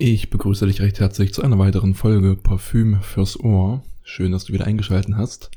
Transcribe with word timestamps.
Ich 0.00 0.30
begrüße 0.30 0.64
dich 0.64 0.80
recht 0.80 1.00
herzlich 1.00 1.34
zu 1.34 1.42
einer 1.42 1.58
weiteren 1.58 1.92
Folge 1.92 2.36
Parfüm 2.36 3.02
fürs 3.02 3.40
Ohr. 3.40 3.82
Schön, 4.04 4.30
dass 4.30 4.44
du 4.44 4.52
wieder 4.52 4.64
eingeschaltet 4.64 5.16
hast. 5.16 5.50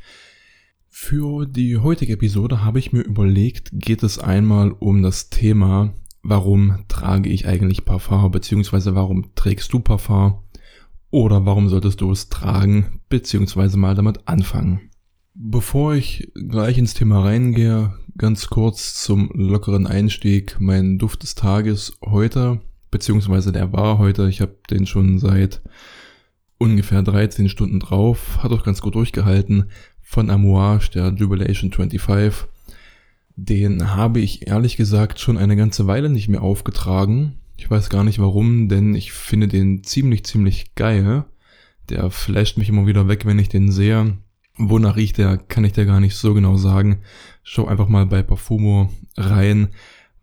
Für 0.89 1.45
die 1.45 1.77
heutige 1.77 2.13
Episode 2.13 2.65
habe 2.65 2.79
ich 2.79 2.91
mir 2.91 3.01
überlegt, 3.01 3.69
geht 3.71 4.01
es 4.01 4.17
einmal 4.17 4.71
um 4.71 5.03
das 5.03 5.29
Thema, 5.29 5.93
warum 6.23 6.85
trage 6.87 7.29
ich 7.29 7.45
eigentlich 7.45 7.85
Parfum, 7.85 8.31
beziehungsweise 8.31 8.95
warum 8.95 9.35
trägst 9.35 9.71
du 9.73 9.79
Parfum 9.79 10.39
oder 11.11 11.45
warum 11.45 11.69
solltest 11.69 12.01
du 12.01 12.11
es 12.11 12.29
tragen, 12.29 12.99
beziehungsweise 13.09 13.77
mal 13.77 13.93
damit 13.93 14.27
anfangen. 14.27 14.89
Bevor 15.35 15.93
ich 15.93 16.31
gleich 16.33 16.79
ins 16.79 16.95
Thema 16.95 17.23
reingehe, 17.23 17.93
ganz 18.17 18.47
kurz 18.47 19.03
zum 19.03 19.29
lockeren 19.35 19.85
Einstieg, 19.85 20.55
mein 20.59 20.97
Duft 20.97 21.21
des 21.21 21.35
Tages 21.35 21.93
heute 22.03 22.59
beziehungsweise 22.91 23.51
der 23.51 23.73
war 23.73 23.97
heute, 23.97 24.27
ich 24.27 24.41
habe 24.41 24.55
den 24.69 24.85
schon 24.85 25.17
seit 25.17 25.61
ungefähr 26.57 27.01
13 27.01 27.49
Stunden 27.49 27.79
drauf, 27.79 28.43
hat 28.43 28.51
auch 28.51 28.63
ganz 28.63 28.81
gut 28.81 28.95
durchgehalten, 28.95 29.71
von 30.01 30.29
Amouage, 30.29 30.91
der 30.93 31.13
Jubilation 31.13 31.71
25. 31.71 32.47
Den 33.37 33.95
habe 33.95 34.19
ich 34.19 34.47
ehrlich 34.47 34.75
gesagt 34.75 35.19
schon 35.19 35.37
eine 35.37 35.55
ganze 35.55 35.87
Weile 35.87 36.09
nicht 36.09 36.27
mehr 36.27 36.43
aufgetragen. 36.43 37.37
Ich 37.55 37.71
weiß 37.71 37.89
gar 37.89 38.03
nicht 38.03 38.19
warum, 38.19 38.67
denn 38.67 38.93
ich 38.93 39.13
finde 39.13 39.47
den 39.47 39.83
ziemlich, 39.83 40.25
ziemlich 40.25 40.75
geil. 40.75 41.23
Der 41.89 42.11
flasht 42.11 42.57
mich 42.57 42.69
immer 42.69 42.85
wieder 42.85 43.07
weg, 43.07 43.25
wenn 43.25 43.39
ich 43.39 43.49
den 43.49 43.71
sehe. 43.71 44.17
Wonach 44.57 44.97
riecht 44.97 45.17
der, 45.17 45.37
kann 45.37 45.63
ich 45.63 45.71
dir 45.71 45.85
gar 45.85 46.01
nicht 46.01 46.15
so 46.15 46.33
genau 46.33 46.57
sagen. 46.57 46.99
Schau 47.41 47.67
einfach 47.67 47.87
mal 47.87 48.05
bei 48.05 48.21
Parfumo 48.21 48.91
rein 49.15 49.69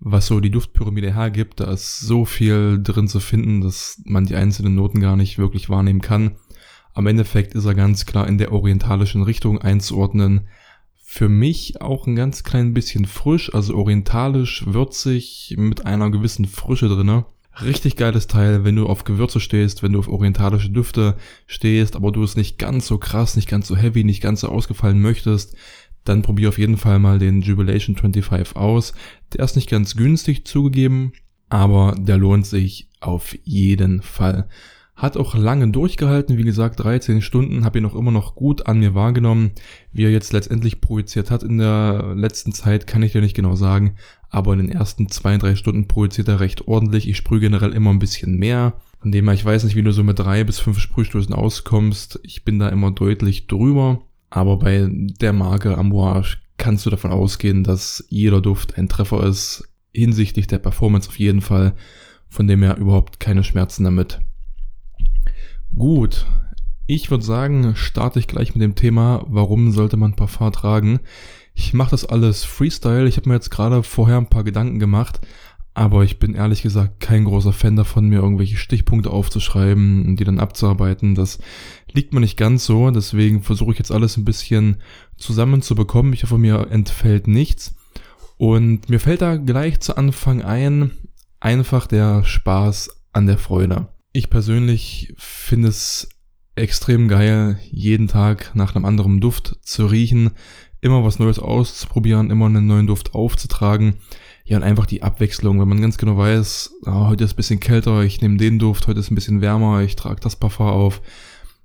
was 0.01 0.27
so 0.27 0.41
die 0.41 0.51
Duftpyramide 0.51 1.15
hergibt. 1.15 1.61
Da 1.61 1.73
ist 1.73 2.01
so 2.01 2.25
viel 2.25 2.81
drin 2.83 3.09
zu 3.09 3.21
finden, 3.21 3.61
dass 3.61 4.01
man 4.05 4.27
die 4.27 4.37
einzelnen 4.37 4.75
Noten 4.75 5.01
gar 5.01 5.17
nicht 5.17 5.39
wirklich 5.39 5.69
wahrnehmen 5.69 6.01
kann. 6.01 6.37
Am 6.95 7.07
Endeffekt 7.07 7.55
ist 7.55 7.65
er 7.65 7.75
ganz 7.75 8.07
klar 8.07 8.27
in 8.27 8.39
der 8.39 8.53
orientalischen 8.53 9.23
Richtung 9.23 9.61
einzuordnen. 9.61 10.49
Für 11.05 11.29
mich 11.29 11.81
auch 11.81 12.07
ein 12.07 12.17
ganz 12.17 12.45
klein 12.45 12.75
bisschen 12.75 13.07
frisch, 13.07 13.55
also 13.55 13.75
orientalisch, 13.77 14.65
würzig, 14.67 15.55
mit 15.57 15.87
einer 15.87 16.11
gewissen 16.11 16.45
Frische 16.45 16.89
drinne. 16.89 17.25
Richtig 17.63 17.97
geiles 17.97 18.29
Teil, 18.29 18.65
wenn 18.65 18.77
du 18.77 18.87
auf 18.87 19.05
Gewürze 19.05 19.41
stehst, 19.41 19.83
wenn 19.83 19.93
du 19.93 19.99
auf 19.99 20.09
orientalische 20.09 20.71
Düfte 20.71 21.17
stehst, 21.47 21.97
aber 21.97 22.13
du 22.13 22.23
es 22.23 22.37
nicht 22.37 22.59
ganz 22.59 22.87
so 22.87 22.99
krass, 22.99 23.35
nicht 23.37 23.49
ganz 23.49 23.67
so 23.67 23.77
heavy, 23.77 24.05
nicht 24.05 24.23
ganz 24.23 24.43
so 24.43 24.49
ausgefallen 24.49 25.01
möchtest, 25.01 25.57
dann 26.09 26.23
probier 26.23 26.49
auf 26.49 26.59
jeden 26.59 26.77
Fall 26.77 26.99
mal 26.99 27.19
den 27.19 27.43
Jubilation 27.43 27.97
25 27.97 28.57
aus. 28.57 28.95
Der 29.33 29.45
ist 29.45 29.57
nicht 29.57 29.71
ganz 29.71 29.97
günstig 29.97 30.47
zugegeben, 30.47 31.13
aber 31.49 31.95
der 31.99 32.19
lohnt 32.19 32.47
sich 32.47 32.89
auf 33.01 33.37
jeden 33.45 34.03
Fall. 34.03 34.49
Hat 34.99 35.17
auch 35.17 35.37
lange 35.37 35.69
durchgehalten, 35.71 36.39
wie 36.39 36.43
gesagt 36.43 36.81
13 36.81 37.23
Stunden, 37.23 37.65
habe 37.65 37.79
ihn 37.79 37.85
auch 37.85 37.95
immer 37.95 38.11
noch 38.11 38.35
gut 38.35 38.67
an 38.67 38.81
mir 38.81 38.97
wahrgenommen. 38.97 39.53
Wie 39.93 40.05
er 40.05 40.11
jetzt 40.11 40.33
letztendlich 40.33 40.81
projiziert 40.81 41.31
hat 41.31 41.45
in 41.45 41.59
der 41.59 42.15
letzten 42.17 42.53
Zeit, 42.53 42.89
kann 42.89 43.05
ich 43.05 43.13
dir 43.13 43.21
nicht 43.21 43.37
genau 43.37 43.55
sagen, 43.55 43.95
aber 44.29 44.55
in 44.55 44.59
den 44.59 44.73
ersten 44.73 45.09
zwei, 45.09 45.39
drei 45.39 45.55
Stunden 45.55 45.87
projiziert 45.87 46.27
er 46.27 46.41
recht 46.41 46.67
ordentlich. 46.67 47.09
Ich 47.09 47.17
sprühe 47.17 47.39
generell 47.39 47.73
immer 47.75 47.91
ein 47.91 48.01
bisschen 48.01 48.37
mehr. 48.39 48.81
Von 49.01 49.13
dem 49.13 49.27
her, 49.27 49.35
ich 49.35 49.45
weiß 49.45 49.63
nicht, 49.63 49.77
wie 49.77 49.85
du 49.85 49.93
so 49.93 50.03
mit 50.03 50.19
drei 50.19 50.43
bis 50.43 50.59
fünf 50.59 50.81
Sprühstoßen 50.81 51.33
auskommst. 51.33 52.19
Ich 52.25 52.45
bin 52.45 52.59
da 52.59 52.69
immer 52.69 52.91
deutlich 52.91 53.47
drüber. 53.47 54.03
Aber 54.31 54.59
bei 54.59 54.89
der 54.91 55.33
Marke 55.33 55.77
Amouage 55.77 56.39
kannst 56.57 56.85
du 56.85 56.91
davon 56.91 57.11
ausgehen, 57.11 57.65
dass 57.65 58.05
jeder 58.09 58.41
Duft 58.41 58.77
ein 58.77 58.89
Treffer 58.89 59.25
ist, 59.25 59.69
hinsichtlich 59.93 60.47
der 60.47 60.59
Performance 60.59 61.09
auf 61.09 61.19
jeden 61.19 61.41
Fall, 61.41 61.75
von 62.29 62.47
dem 62.47 62.63
her 62.63 62.77
überhaupt 62.77 63.21
keine 63.21 63.45
Schmerzen 63.45 63.85
damit. 63.85 64.21
Gut, 65.75 66.27
ich 66.87 67.11
würde 67.11 67.25
sagen, 67.25 67.75
starte 67.77 68.19
ich 68.19 68.27
gleich 68.27 68.55
mit 68.55 68.63
dem 68.63 68.75
Thema, 68.75 69.25
warum 69.29 69.73
sollte 69.73 69.97
man 69.97 70.17
Parfum 70.17 70.53
tragen. 70.53 71.01
Ich 71.55 71.75
mache 71.75 71.91
das 71.91 72.05
alles 72.05 72.45
Freestyle, 72.45 73.09
ich 73.09 73.17
habe 73.17 73.29
mir 73.29 73.35
jetzt 73.35 73.51
gerade 73.51 73.83
vorher 73.83 74.17
ein 74.17 74.31
paar 74.31 74.45
Gedanken 74.45 74.79
gemacht, 74.79 75.21
aber 75.79 76.03
ich 76.03 76.19
bin 76.19 76.35
ehrlich 76.35 76.63
gesagt 76.63 76.99
kein 76.99 77.23
großer 77.23 77.53
Fan 77.53 77.77
davon, 77.77 78.09
mir 78.09 78.19
irgendwelche 78.19 78.57
Stichpunkte 78.57 79.13
aufzuschreiben 79.13 80.07
und 80.07 80.17
die 80.17 80.25
dann 80.25 80.41
abzuarbeiten. 80.41 81.15
Das 81.15 81.39
liegt 81.93 82.13
mir 82.13 82.19
nicht 82.19 82.37
ganz 82.37 82.65
so, 82.65 82.91
deswegen 82.91 83.45
versuche 83.45 83.71
ich 83.71 83.79
jetzt 83.79 83.93
alles 83.93 84.17
ein 84.17 84.25
bisschen 84.25 84.79
zusammenzubekommen. 85.19 86.13
Ich 86.15 86.25
hoffe, 86.25 86.37
mir 86.37 86.67
entfällt 86.73 87.29
nichts. 87.29 87.77
Und 88.39 88.89
mir 88.89 88.99
fällt 88.99 89.23
da 89.23 89.37
gleich 89.37 89.79
zu 89.79 89.97
Anfang 89.97 90.43
ein, 90.43 90.91
einfach 91.39 91.87
der 91.87 92.25
Spaß 92.25 92.91
an 93.13 93.27
der 93.27 93.39
Freude. 93.39 93.87
Ich 94.13 94.31
persönlich 94.31 95.15
finde 95.17 95.69
es 95.69 96.09
extrem 96.57 97.07
geil, 97.07 97.61
jeden 97.71 98.09
Tag 98.09 98.51
nach 98.57 98.75
einem 98.75 98.85
anderen 98.85 99.21
Duft 99.21 99.61
zu 99.63 99.87
riechen, 99.87 100.33
immer 100.81 101.05
was 101.05 101.21
Neues 101.21 101.39
auszuprobieren, 101.39 102.31
immer 102.31 102.47
einen 102.47 102.67
neuen 102.67 102.89
Duft 102.89 103.15
aufzutragen. 103.15 103.95
Ja, 104.49 104.57
und 104.57 104.63
einfach 104.63 104.87
die 104.87 105.03
Abwechslung, 105.03 105.61
wenn 105.61 105.69
man 105.69 105.83
ganz 105.83 105.99
genau 105.99 106.17
weiß, 106.17 106.73
oh, 106.87 107.09
heute 107.09 107.25
ist 107.25 107.35
ein 107.35 107.37
bisschen 107.37 107.61
kälter, 107.61 108.03
ich 108.03 108.23
nehme 108.23 108.39
den 108.39 108.59
Duft, 108.59 108.87
heute 108.87 108.99
ist 108.99 109.11
ein 109.11 109.15
bisschen 109.15 109.43
wärmer, 109.43 109.83
ich 109.83 109.95
trage 109.95 110.21
das 110.21 110.37
Parfum 110.37 110.69
auf. 110.69 111.03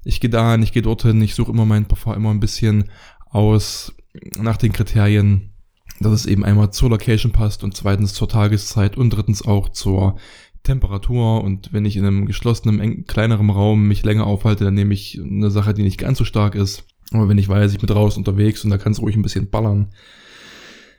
Ich 0.04 0.20
gehe 0.20 0.30
dahin, 0.30 0.62
ich 0.64 0.74
gehe 0.74 0.82
dorthin, 0.82 1.22
ich 1.22 1.34
suche 1.34 1.54
immer 1.54 1.66
mein 1.66 1.86
Parfum 1.86 2.14
immer 2.14 2.32
ein 2.32 2.42
bisschen 2.42 2.90
aus 3.30 3.94
nach 4.38 4.58
den 4.58 4.74
Kriterien, 4.74 5.54
dass 6.02 6.12
es 6.12 6.26
eben 6.26 6.44
einmal 6.44 6.72
zur 6.72 6.90
Location 6.90 7.32
passt 7.32 7.64
und 7.64 7.74
zweitens 7.74 8.14
zur 8.16 8.28
Tageszeit 8.28 8.98
und 8.98 9.12
drittens 9.12 9.46
auch 9.46 9.70
zur 9.70 10.18
Temperatur 10.64 11.42
und 11.42 11.72
wenn 11.72 11.86
ich 11.86 11.96
in 11.96 12.04
einem 12.04 12.26
geschlossenen, 12.26 13.06
kleineren 13.06 13.50
Raum 13.50 13.88
mich 13.88 14.04
länger 14.04 14.28
aufhalte, 14.28 14.66
dann 14.66 14.74
nehme 14.74 14.94
ich 14.94 15.22
eine 15.24 15.52
Sache, 15.52 15.74
die 15.74 15.84
nicht 15.84 16.00
ganz 16.00 16.18
so 16.18 16.26
stark 16.26 16.54
ist. 16.54 16.84
Aber 17.12 17.30
wenn 17.30 17.38
ich 17.38 17.48
weiß, 17.48 17.72
ich 17.72 17.80
bin 17.80 17.88
draußen 17.88 18.20
unterwegs 18.20 18.66
und 18.66 18.72
da 18.72 18.78
kann 18.78 18.92
es 18.92 19.02
ruhig 19.02 19.16
ein 19.16 19.22
bisschen 19.22 19.50
ballern, 19.50 19.94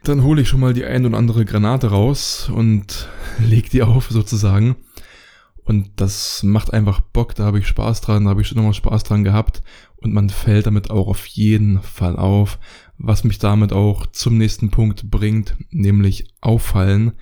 dann 0.04 0.22
hole 0.22 0.42
ich 0.42 0.48
schon 0.48 0.60
mal 0.60 0.74
die 0.74 0.84
ein 0.84 1.06
oder 1.06 1.16
andere 1.16 1.44
Granate 1.44 1.88
raus 1.88 2.50
und 2.52 3.08
leg 3.38 3.70
die 3.70 3.82
auf 3.82 4.10
sozusagen. 4.10 4.76
Und 5.64 5.92
das 5.96 6.42
macht 6.42 6.74
einfach 6.74 7.00
Bock, 7.00 7.34
da 7.34 7.44
habe 7.44 7.58
ich 7.58 7.66
Spaß 7.66 8.02
dran, 8.02 8.24
da 8.24 8.30
habe 8.30 8.42
ich 8.42 8.48
schon 8.48 8.58
immer 8.58 8.74
Spaß 8.74 9.02
dran 9.02 9.24
gehabt. 9.24 9.62
Und 9.96 10.12
man 10.12 10.28
fällt 10.28 10.66
damit 10.66 10.90
auch 10.90 11.08
auf 11.08 11.24
jeden 11.26 11.80
Fall 11.80 12.16
auf, 12.16 12.58
was 12.98 13.24
mich 13.24 13.38
damit 13.38 13.72
auch 13.72 14.04
zum 14.06 14.36
nächsten 14.36 14.70
Punkt 14.70 15.10
bringt, 15.10 15.56
nämlich 15.70 16.28
auffallen. 16.42 17.12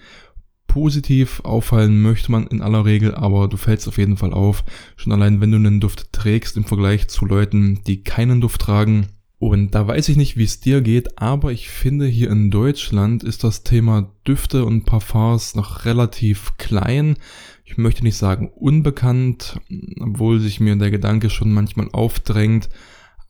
Positiv 0.66 1.40
auffallen 1.44 2.02
möchte 2.02 2.32
man 2.32 2.48
in 2.48 2.62
aller 2.62 2.84
Regel, 2.84 3.14
aber 3.14 3.46
du 3.46 3.56
fällst 3.56 3.86
auf 3.86 3.98
jeden 3.98 4.16
Fall 4.16 4.32
auf. 4.32 4.64
Schon 4.96 5.12
allein, 5.12 5.40
wenn 5.40 5.52
du 5.52 5.58
einen 5.58 5.78
Duft 5.78 6.12
trägst 6.12 6.56
im 6.56 6.64
Vergleich 6.64 7.06
zu 7.06 7.24
Leuten, 7.26 7.84
die 7.86 8.02
keinen 8.02 8.40
Duft 8.40 8.62
tragen, 8.62 9.06
und 9.42 9.72
da 9.72 9.88
weiß 9.88 10.08
ich 10.08 10.16
nicht, 10.16 10.36
wie 10.36 10.44
es 10.44 10.60
dir 10.60 10.82
geht, 10.82 11.18
aber 11.18 11.50
ich 11.50 11.68
finde, 11.68 12.06
hier 12.06 12.30
in 12.30 12.52
Deutschland 12.52 13.24
ist 13.24 13.42
das 13.42 13.64
Thema 13.64 14.12
Düfte 14.24 14.64
und 14.64 14.84
Parfums 14.84 15.56
noch 15.56 15.84
relativ 15.84 16.56
klein. 16.58 17.16
Ich 17.64 17.76
möchte 17.76 18.04
nicht 18.04 18.16
sagen 18.16 18.52
unbekannt, 18.54 19.58
obwohl 19.98 20.38
sich 20.38 20.60
mir 20.60 20.76
der 20.76 20.92
Gedanke 20.92 21.28
schon 21.28 21.52
manchmal 21.52 21.88
aufdrängt. 21.90 22.68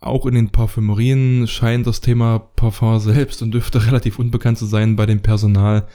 Auch 0.02 0.26
in 0.26 0.34
den 0.34 0.50
Parfümerien 0.50 1.46
scheint 1.46 1.86
das 1.86 2.02
Thema 2.02 2.40
Parfum 2.40 3.00
selbst 3.00 3.40
und 3.40 3.52
Düfte 3.52 3.86
relativ 3.86 4.18
unbekannt 4.18 4.58
zu 4.58 4.66
sein 4.66 4.96
bei 4.96 5.06
dem 5.06 5.22
Personal. 5.22 5.88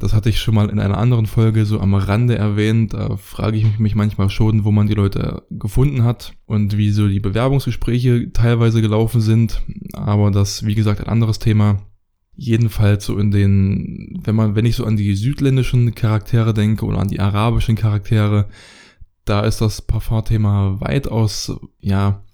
Das 0.00 0.14
hatte 0.14 0.30
ich 0.30 0.40
schon 0.40 0.54
mal 0.54 0.70
in 0.70 0.80
einer 0.80 0.96
anderen 0.96 1.26
Folge 1.26 1.66
so 1.66 1.78
am 1.78 1.94
Rande 1.94 2.34
erwähnt. 2.34 2.94
Da 2.94 3.18
frage 3.18 3.58
ich 3.58 3.78
mich 3.78 3.94
manchmal 3.94 4.30
schon, 4.30 4.64
wo 4.64 4.72
man 4.72 4.86
die 4.86 4.94
Leute 4.94 5.42
gefunden 5.50 6.04
hat 6.04 6.32
und 6.46 6.78
wie 6.78 6.90
so 6.90 7.06
die 7.06 7.20
Bewerbungsgespräche 7.20 8.32
teilweise 8.32 8.80
gelaufen 8.80 9.20
sind. 9.20 9.60
Aber 9.92 10.30
das, 10.30 10.64
wie 10.64 10.74
gesagt, 10.74 11.00
ein 11.00 11.08
anderes 11.08 11.38
Thema. 11.38 11.82
Jedenfalls 12.34 13.04
so 13.04 13.18
in 13.18 13.30
den, 13.30 14.18
wenn 14.24 14.34
man, 14.34 14.54
wenn 14.54 14.64
ich 14.64 14.76
so 14.76 14.86
an 14.86 14.96
die 14.96 15.14
südländischen 15.14 15.94
Charaktere 15.94 16.54
denke 16.54 16.86
oder 16.86 16.98
an 16.98 17.08
die 17.08 17.20
arabischen 17.20 17.76
Charaktere, 17.76 18.48
da 19.26 19.40
ist 19.40 19.60
das 19.60 19.82
Parfum-Thema 19.82 20.80
weitaus, 20.80 21.52
ja, 21.78 22.24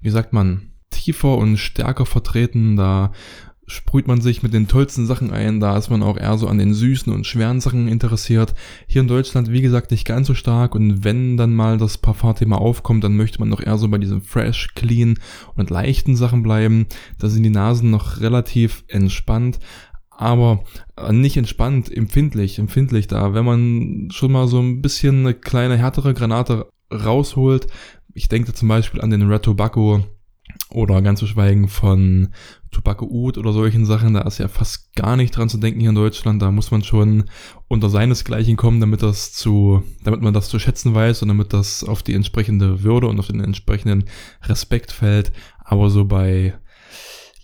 wie 0.00 0.10
sagt 0.10 0.32
man, 0.32 0.70
tiefer 0.90 1.36
und 1.36 1.56
stärker 1.56 2.06
vertreten. 2.06 2.76
Da 2.76 3.10
sprüht 3.66 4.06
man 4.06 4.20
sich 4.20 4.42
mit 4.42 4.54
den 4.54 4.68
tollsten 4.68 5.06
Sachen 5.06 5.32
ein, 5.32 5.58
da 5.58 5.76
ist 5.76 5.90
man 5.90 6.02
auch 6.02 6.16
eher 6.16 6.38
so 6.38 6.46
an 6.46 6.58
den 6.58 6.72
süßen 6.72 7.12
und 7.12 7.26
schweren 7.26 7.60
Sachen 7.60 7.88
interessiert. 7.88 8.54
Hier 8.86 9.00
in 9.00 9.08
Deutschland, 9.08 9.50
wie 9.50 9.60
gesagt, 9.60 9.90
nicht 9.90 10.06
ganz 10.06 10.28
so 10.28 10.34
stark 10.34 10.74
und 10.74 11.04
wenn 11.04 11.36
dann 11.36 11.54
mal 11.54 11.76
das 11.76 11.98
Parfum-Thema 11.98 12.60
aufkommt, 12.60 13.02
dann 13.02 13.16
möchte 13.16 13.40
man 13.40 13.50
doch 13.50 13.60
eher 13.60 13.76
so 13.76 13.88
bei 13.88 13.98
diesem 13.98 14.22
fresh, 14.22 14.68
clean 14.74 15.18
und 15.56 15.70
leichten 15.70 16.14
Sachen 16.14 16.42
bleiben. 16.42 16.86
Da 17.18 17.28
sind 17.28 17.42
die 17.42 17.50
Nasen 17.50 17.90
noch 17.90 18.20
relativ 18.20 18.84
entspannt, 18.86 19.58
aber 20.10 20.62
nicht 21.10 21.36
entspannt, 21.36 21.94
empfindlich, 21.94 22.58
empfindlich 22.58 23.08
da. 23.08 23.34
Wenn 23.34 23.44
man 23.44 24.08
schon 24.12 24.32
mal 24.32 24.46
so 24.46 24.60
ein 24.60 24.80
bisschen 24.80 25.20
eine 25.20 25.34
kleine 25.34 25.76
härtere 25.76 26.14
Granate 26.14 26.68
rausholt, 26.92 27.66
ich 28.14 28.28
denke 28.28 28.54
zum 28.54 28.68
Beispiel 28.68 29.00
an 29.00 29.10
den 29.10 29.28
Red 29.28 29.42
Tobacco 29.42 30.04
Oder 30.70 31.00
ganz 31.00 31.20
zu 31.20 31.26
schweigen 31.28 31.68
von 31.68 32.28
Tobacco 32.72 33.06
Oud 33.06 33.38
oder 33.38 33.52
solchen 33.52 33.86
Sachen, 33.86 34.14
da 34.14 34.22
ist 34.22 34.38
ja 34.38 34.48
fast 34.48 34.94
gar 34.96 35.16
nicht 35.16 35.36
dran 35.36 35.48
zu 35.48 35.58
denken 35.58 35.80
hier 35.80 35.90
in 35.90 35.94
Deutschland. 35.94 36.42
Da 36.42 36.50
muss 36.50 36.72
man 36.72 36.82
schon 36.82 37.24
unter 37.68 37.88
seinesgleichen 37.88 38.56
kommen, 38.56 38.80
damit 38.80 39.02
das 39.02 39.32
zu, 39.32 39.82
damit 40.02 40.22
man 40.22 40.34
das 40.34 40.48
zu 40.48 40.58
schätzen 40.58 40.92
weiß 40.92 41.22
und 41.22 41.28
damit 41.28 41.52
das 41.52 41.84
auf 41.84 42.02
die 42.02 42.14
entsprechende 42.14 42.82
Würde 42.82 43.06
und 43.06 43.20
auf 43.20 43.28
den 43.28 43.40
entsprechenden 43.40 44.04
Respekt 44.42 44.90
fällt. 44.90 45.32
Aber 45.64 45.88
so 45.88 46.04
bei, 46.04 46.54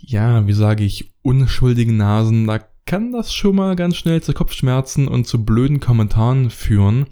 ja, 0.01 0.47
wie 0.49 0.53
sage 0.53 0.83
ich, 0.83 1.15
unschuldigen 1.23 1.97
Nasen, 1.97 2.49
da 2.49 2.59
kann 2.87 3.13
das 3.13 3.33
schon 3.33 3.55
mal 3.55 3.77
ganz 3.77 3.97
schnell 3.97 4.21
zu 4.21 4.33
Kopfschmerzen 4.33 5.07
und 5.07 5.29
zu 5.29 5.45
blöden 5.45 5.79
Kommentaren 5.79 6.51
führen 6.51 7.07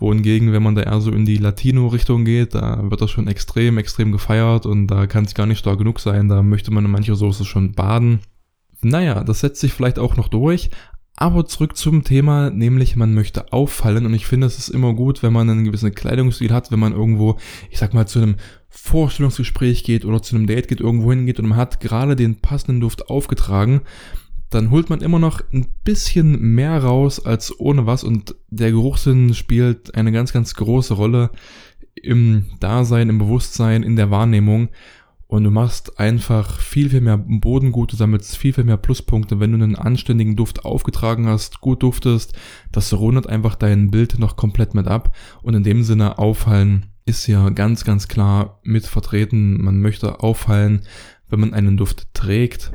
wohingegen, 0.00 0.52
wenn 0.52 0.62
man 0.62 0.74
da 0.74 0.82
eher 0.82 1.00
so 1.00 1.12
in 1.12 1.24
die 1.24 1.36
Latino-Richtung 1.36 2.24
geht, 2.24 2.54
da 2.54 2.90
wird 2.90 3.00
das 3.00 3.10
schon 3.10 3.28
extrem, 3.28 3.78
extrem 3.78 4.12
gefeiert 4.12 4.66
und 4.66 4.86
da 4.86 5.06
kann 5.06 5.24
es 5.24 5.34
gar 5.34 5.46
nicht 5.46 5.58
stark 5.58 5.78
genug 5.78 6.00
sein. 6.00 6.28
Da 6.28 6.42
möchte 6.42 6.72
man 6.72 6.84
in 6.84 6.90
mancher 6.90 7.16
Soße 7.16 7.44
schon 7.44 7.72
baden. 7.72 8.20
Naja, 8.82 9.22
das 9.22 9.40
setzt 9.40 9.60
sich 9.60 9.72
vielleicht 9.72 9.98
auch 9.98 10.16
noch 10.16 10.28
durch. 10.28 10.70
Aber 11.16 11.44
zurück 11.44 11.76
zum 11.76 12.02
Thema, 12.02 12.48
nämlich 12.48 12.96
man 12.96 13.12
möchte 13.12 13.52
auffallen 13.52 14.06
und 14.06 14.14
ich 14.14 14.26
finde, 14.26 14.46
es 14.46 14.56
ist 14.56 14.70
immer 14.70 14.94
gut, 14.94 15.22
wenn 15.22 15.34
man 15.34 15.50
einen 15.50 15.66
gewissen 15.66 15.94
Kleidungsstil 15.94 16.50
hat, 16.50 16.72
wenn 16.72 16.78
man 16.78 16.94
irgendwo, 16.94 17.36
ich 17.70 17.78
sag 17.78 17.92
mal, 17.92 18.06
zu 18.06 18.20
einem 18.20 18.36
Vorstellungsgespräch 18.70 19.84
geht 19.84 20.06
oder 20.06 20.22
zu 20.22 20.34
einem 20.34 20.46
Date 20.46 20.68
geht, 20.68 20.80
irgendwo 20.80 21.10
hingeht 21.10 21.38
und 21.38 21.46
man 21.46 21.58
hat 21.58 21.80
gerade 21.80 22.16
den 22.16 22.36
passenden 22.36 22.80
Duft 22.80 23.10
aufgetragen, 23.10 23.82
dann 24.50 24.70
holt 24.70 24.90
man 24.90 25.00
immer 25.00 25.18
noch 25.18 25.40
ein 25.52 25.66
bisschen 25.84 26.54
mehr 26.54 26.82
raus 26.82 27.24
als 27.24 27.58
ohne 27.58 27.86
was 27.86 28.04
und 28.04 28.34
der 28.48 28.70
Geruchssinn 28.70 29.34
spielt 29.34 29.94
eine 29.94 30.12
ganz, 30.12 30.32
ganz 30.32 30.54
große 30.54 30.94
Rolle 30.94 31.30
im 31.94 32.46
Dasein, 32.60 33.08
im 33.08 33.18
Bewusstsein, 33.18 33.82
in 33.82 33.96
der 33.96 34.10
Wahrnehmung 34.10 34.68
und 35.26 35.44
du 35.44 35.50
machst 35.50 36.00
einfach 36.00 36.58
viel, 36.60 36.90
viel 36.90 37.00
mehr 37.00 37.16
Bodengut, 37.16 37.92
du 37.92 37.96
sammelst 37.96 38.36
viel, 38.36 38.52
viel 38.52 38.64
mehr 38.64 38.76
Pluspunkte, 38.76 39.38
wenn 39.38 39.52
du 39.52 39.62
einen 39.62 39.76
anständigen 39.76 40.34
Duft 40.34 40.64
aufgetragen 40.64 41.26
hast, 41.28 41.60
gut 41.60 41.82
duftest, 41.82 42.32
das 42.72 42.92
rundet 42.92 43.28
einfach 43.28 43.54
dein 43.54 43.90
Bild 43.90 44.18
noch 44.18 44.36
komplett 44.36 44.74
mit 44.74 44.88
ab 44.88 45.16
und 45.42 45.54
in 45.54 45.62
dem 45.62 45.84
Sinne 45.84 46.18
auffallen 46.18 46.86
ist 47.10 47.26
ja 47.26 47.48
ganz, 47.50 47.84
ganz 47.84 48.08
klar 48.08 48.60
mit 48.62 48.86
vertreten. 48.86 49.62
Man 49.62 49.80
möchte 49.80 50.20
auffallen, 50.20 50.82
wenn 51.28 51.40
man 51.40 51.54
einen 51.54 51.76
Duft 51.76 52.14
trägt. 52.14 52.72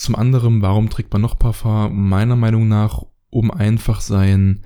Zum 0.00 0.16
anderen, 0.16 0.62
warum 0.62 0.88
trägt 0.88 1.12
man 1.12 1.20
noch 1.20 1.38
Parfum? 1.38 2.08
Meiner 2.08 2.34
Meinung 2.34 2.68
nach, 2.68 3.02
um 3.28 3.50
einfach 3.50 4.00
sein, 4.00 4.62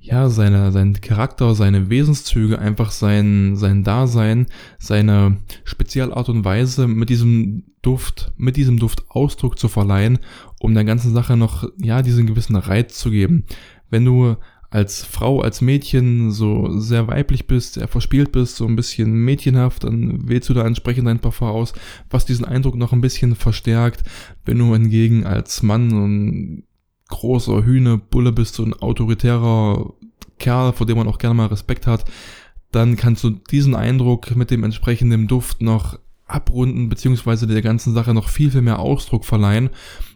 ja, 0.00 0.30
seine, 0.30 0.72
sein 0.72 0.98
Charakter, 1.02 1.54
seine 1.54 1.90
Wesenszüge, 1.90 2.58
einfach 2.58 2.90
sein, 2.90 3.56
sein 3.56 3.84
Dasein, 3.84 4.46
seine 4.78 5.36
Spezialart 5.64 6.30
und 6.30 6.46
Weise 6.46 6.88
mit 6.88 7.10
diesem 7.10 7.64
Duft, 7.82 8.32
mit 8.38 8.56
diesem 8.56 8.78
Duft 8.78 9.04
Ausdruck 9.10 9.58
zu 9.58 9.68
verleihen, 9.68 10.18
um 10.60 10.72
der 10.72 10.84
ganzen 10.84 11.12
Sache 11.12 11.36
noch, 11.36 11.68
ja, 11.76 12.00
diesen 12.00 12.24
gewissen 12.24 12.56
Reiz 12.56 12.96
zu 12.96 13.10
geben. 13.10 13.44
Wenn 13.90 14.06
du 14.06 14.36
als 14.74 15.04
Frau, 15.04 15.40
als 15.40 15.60
Mädchen 15.60 16.32
so 16.32 16.80
sehr 16.80 17.06
weiblich 17.06 17.46
bist, 17.46 17.74
sehr 17.74 17.86
verspielt 17.86 18.32
bist, 18.32 18.56
so 18.56 18.66
ein 18.66 18.74
bisschen 18.74 19.12
mädchenhaft, 19.12 19.84
dann 19.84 20.28
wählst 20.28 20.48
du 20.48 20.54
da 20.54 20.66
entsprechend 20.66 21.06
dein 21.06 21.20
Parfum 21.20 21.46
aus, 21.46 21.74
was 22.10 22.24
diesen 22.24 22.44
Eindruck 22.44 22.74
noch 22.74 22.92
ein 22.92 23.00
bisschen 23.00 23.36
verstärkt. 23.36 24.02
Wenn 24.44 24.58
du 24.58 24.72
hingegen 24.72 25.26
als 25.26 25.62
Mann 25.62 25.90
so 25.90 26.04
ein 26.04 26.64
großer 27.08 27.64
Hühnebulle 27.64 28.32
bist, 28.32 28.56
so 28.56 28.64
ein 28.64 28.74
autoritärer 28.74 29.94
Kerl, 30.40 30.72
vor 30.72 30.86
dem 30.86 30.96
man 30.96 31.06
auch 31.06 31.18
gerne 31.18 31.34
mal 31.36 31.46
Respekt 31.46 31.86
hat, 31.86 32.04
dann 32.72 32.96
kannst 32.96 33.22
du 33.22 33.30
diesen 33.30 33.76
Eindruck 33.76 34.34
mit 34.34 34.50
dem 34.50 34.64
entsprechenden 34.64 35.28
Duft 35.28 35.62
noch 35.62 36.00
abrunden, 36.26 36.88
beziehungsweise 36.88 37.46
der 37.46 37.60
ganzen 37.60 37.92
Sache 37.92 38.14
noch 38.14 38.28
viel, 38.28 38.50
viel 38.50 38.62
mehr 38.62 38.78
Ausdruck 38.78 39.24
verleihen. 39.24 39.70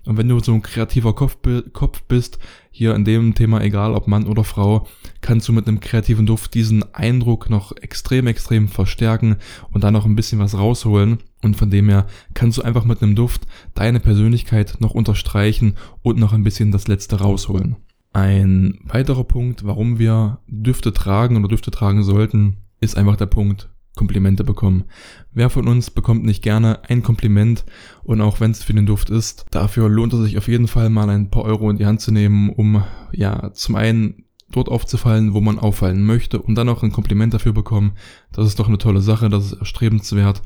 Und 0.07 0.17
wenn 0.17 0.29
du 0.29 0.41
so 0.41 0.55
ein 0.55 0.63
kreativer 0.63 1.15
Kopf, 1.15 1.37
Kopf 1.73 2.03
bist, 2.05 2.39
hier 2.71 2.95
in 2.95 3.05
dem 3.05 3.35
Thema, 3.35 3.61
egal 3.61 3.95
ob 3.95 4.09
Mann 4.09 4.27
oder 4.27 4.45
Frau, 4.45 4.87
kannst 5.21 5.49
du 5.49 5.53
mit 5.53 5.69
einem 5.69 5.81
kreativen 5.81 6.27
Duft 6.27 6.55
diesen 6.55 6.83
Eindruck 6.95 7.51
noch 7.51 7.77
extrem, 7.77 8.27
extrem 8.27 8.69
verstärken 8.69 9.37
und 9.71 9.85
dann 9.85 9.93
noch 9.93 10.07
ein 10.07 10.17
bisschen 10.17 10.39
was 10.39 10.57
rausholen. 10.57 11.19
Und 11.43 11.57
von 11.57 11.71
dem 11.71 11.89
her 11.89 12.07
kannst 12.35 12.59
du 12.59 12.63
einfach 12.63 12.85
mit 12.85 13.03
einem 13.03 13.15
Duft 13.15 13.47
deine 13.75 14.01
Persönlichkeit 14.01 14.77
noch 14.81 14.93
unterstreichen 14.93 15.75
und 16.03 16.19
noch 16.19 16.33
ein 16.33 16.43
bisschen 16.43 16.73
das 16.73 16.89
Letzte 16.89 17.21
rausholen. 17.21 17.77
Ein 18.13 18.79
weiterer 18.85 19.25
Punkt, 19.25 19.67
warum 19.67 19.99
wir 19.99 20.39
Düfte 20.47 20.93
tragen 20.93 21.37
oder 21.37 21.49
Düfte 21.49 21.71
tragen 21.71 22.03
sollten, 22.03 22.57
ist 22.81 22.97
einfach 22.97 23.17
der 23.17 23.27
Punkt, 23.27 23.69
Komplimente 23.95 24.45
bekommen. 24.45 24.85
Wer 25.33 25.51
von 25.51 25.67
uns 25.67 25.91
bekommt 25.91 26.25
nicht 26.25 26.43
gerne 26.43 26.83
ein 26.89 27.03
Kompliment 27.03 27.65
und 28.05 28.21
auch 28.21 28.41
wenn 28.41 28.53
es 28.53 28.63
für 28.63 28.73
den 28.73 28.87
Duft 28.87 29.11
ist, 29.11 29.47
dafür 29.51 29.89
lohnt 29.89 30.13
es 30.13 30.21
sich 30.21 30.39
auf 30.39 30.49
jeden 30.49 30.69
Fall 30.69 30.89
mal 30.89 31.11
ein 31.11 31.31
paar 31.31 31.45
Euro 31.45 31.69
in 31.71 31.79
die 31.79 31.87
Hand 31.87 32.01
zu 32.01 32.13
nehmen, 32.13 32.51
um 32.51 32.85
ja 33.13 33.53
zum 33.53 33.75
einen 33.75 34.25
dort 34.51 34.69
aufzufallen, 34.69 35.35
wo 35.35 35.41
man 35.41 35.59
auffallen 35.59 36.05
möchte 36.05 36.41
und 36.41 36.55
dann 36.55 36.69
auch 36.69 36.83
ein 36.83 36.93
Kompliment 36.93 37.35
dafür 37.35 37.53
bekommen. 37.53 37.93
Das 38.33 38.47
ist 38.47 38.59
doch 38.59 38.69
eine 38.69 38.79
tolle 38.79 39.01
Sache, 39.01 39.29
das 39.29 39.53
ist 39.53 39.59
erstrebenswert. 39.59 40.43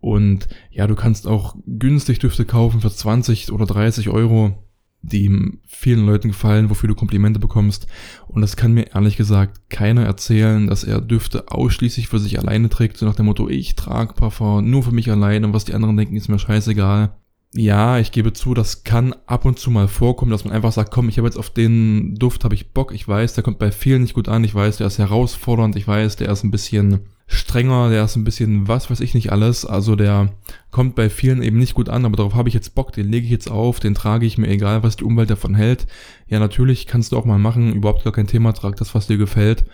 Und 0.00 0.48
ja, 0.70 0.86
du 0.86 0.94
kannst 0.94 1.26
auch 1.26 1.56
günstig 1.66 2.18
Düfte 2.18 2.44
kaufen 2.44 2.80
für 2.80 2.90
20 2.90 3.52
oder 3.52 3.66
30 3.66 4.10
Euro 4.10 4.63
die 5.04 5.58
vielen 5.66 6.06
Leuten 6.06 6.28
gefallen, 6.28 6.70
wofür 6.70 6.88
du 6.88 6.94
Komplimente 6.94 7.38
bekommst. 7.38 7.86
Und 8.26 8.42
das 8.42 8.56
kann 8.56 8.72
mir 8.72 8.94
ehrlich 8.94 9.16
gesagt 9.16 9.68
keiner 9.68 10.04
erzählen, 10.04 10.66
dass 10.66 10.84
er 10.84 11.00
Düfte 11.00 11.50
ausschließlich 11.50 12.08
für 12.08 12.18
sich 12.18 12.38
alleine 12.38 12.68
trägt, 12.68 12.96
so 12.96 13.06
nach 13.06 13.14
dem 13.14 13.26
Motto, 13.26 13.48
ich 13.48 13.74
trage 13.76 14.14
Parfum 14.14 14.68
nur 14.68 14.82
für 14.82 14.92
mich 14.92 15.10
allein 15.10 15.44
und 15.44 15.52
was 15.52 15.64
die 15.64 15.74
anderen 15.74 15.96
denken, 15.96 16.16
ist 16.16 16.28
mir 16.28 16.38
scheißegal. 16.38 17.14
Ja, 17.56 17.98
ich 17.98 18.10
gebe 18.10 18.32
zu, 18.32 18.52
das 18.52 18.82
kann 18.82 19.14
ab 19.26 19.44
und 19.44 19.60
zu 19.60 19.70
mal 19.70 19.86
vorkommen, 19.86 20.32
dass 20.32 20.44
man 20.44 20.52
einfach 20.52 20.72
sagt, 20.72 20.90
komm, 20.90 21.08
ich 21.08 21.18
habe 21.18 21.28
jetzt 21.28 21.38
auf 21.38 21.50
den 21.50 22.16
Duft, 22.16 22.42
habe 22.42 22.54
ich 22.54 22.72
Bock, 22.72 22.92
ich 22.92 23.06
weiß, 23.06 23.34
der 23.34 23.44
kommt 23.44 23.60
bei 23.60 23.70
vielen 23.70 24.02
nicht 24.02 24.14
gut 24.14 24.28
an, 24.28 24.42
ich 24.42 24.54
weiß, 24.54 24.78
der 24.78 24.88
ist 24.88 24.98
herausfordernd, 24.98 25.76
ich 25.76 25.86
weiß, 25.86 26.16
der 26.16 26.30
ist 26.30 26.42
ein 26.42 26.50
bisschen 26.50 27.00
strenger, 27.26 27.88
der 27.90 28.04
ist 28.04 28.16
ein 28.16 28.24
bisschen 28.24 28.68
was 28.68 28.90
weiß 28.90 29.00
ich 29.00 29.14
nicht 29.14 29.32
alles. 29.32 29.64
Also 29.64 29.96
der 29.96 30.32
kommt 30.70 30.94
bei 30.94 31.08
vielen 31.08 31.42
eben 31.42 31.58
nicht 31.58 31.74
gut 31.74 31.88
an, 31.88 32.04
aber 32.04 32.16
darauf 32.16 32.34
habe 32.34 32.48
ich 32.48 32.54
jetzt 32.54 32.74
Bock, 32.74 32.92
den 32.92 33.10
lege 33.10 33.24
ich 33.24 33.32
jetzt 33.32 33.50
auf, 33.50 33.80
den 33.80 33.94
trage 33.94 34.26
ich 34.26 34.38
mir, 34.38 34.48
egal 34.48 34.82
was 34.82 34.96
die 34.96 35.04
Umwelt 35.04 35.30
davon 35.30 35.54
hält. 35.54 35.86
Ja, 36.26 36.38
natürlich 36.38 36.86
kannst 36.86 37.12
du 37.12 37.16
auch 37.16 37.24
mal 37.24 37.38
machen, 37.38 37.72
überhaupt 37.74 38.04
gar 38.04 38.12
kein 38.12 38.26
Thema, 38.26 38.52
trag 38.52 38.76
das, 38.76 38.94
was 38.94 39.06
dir 39.06 39.16
gefällt. 39.16 39.64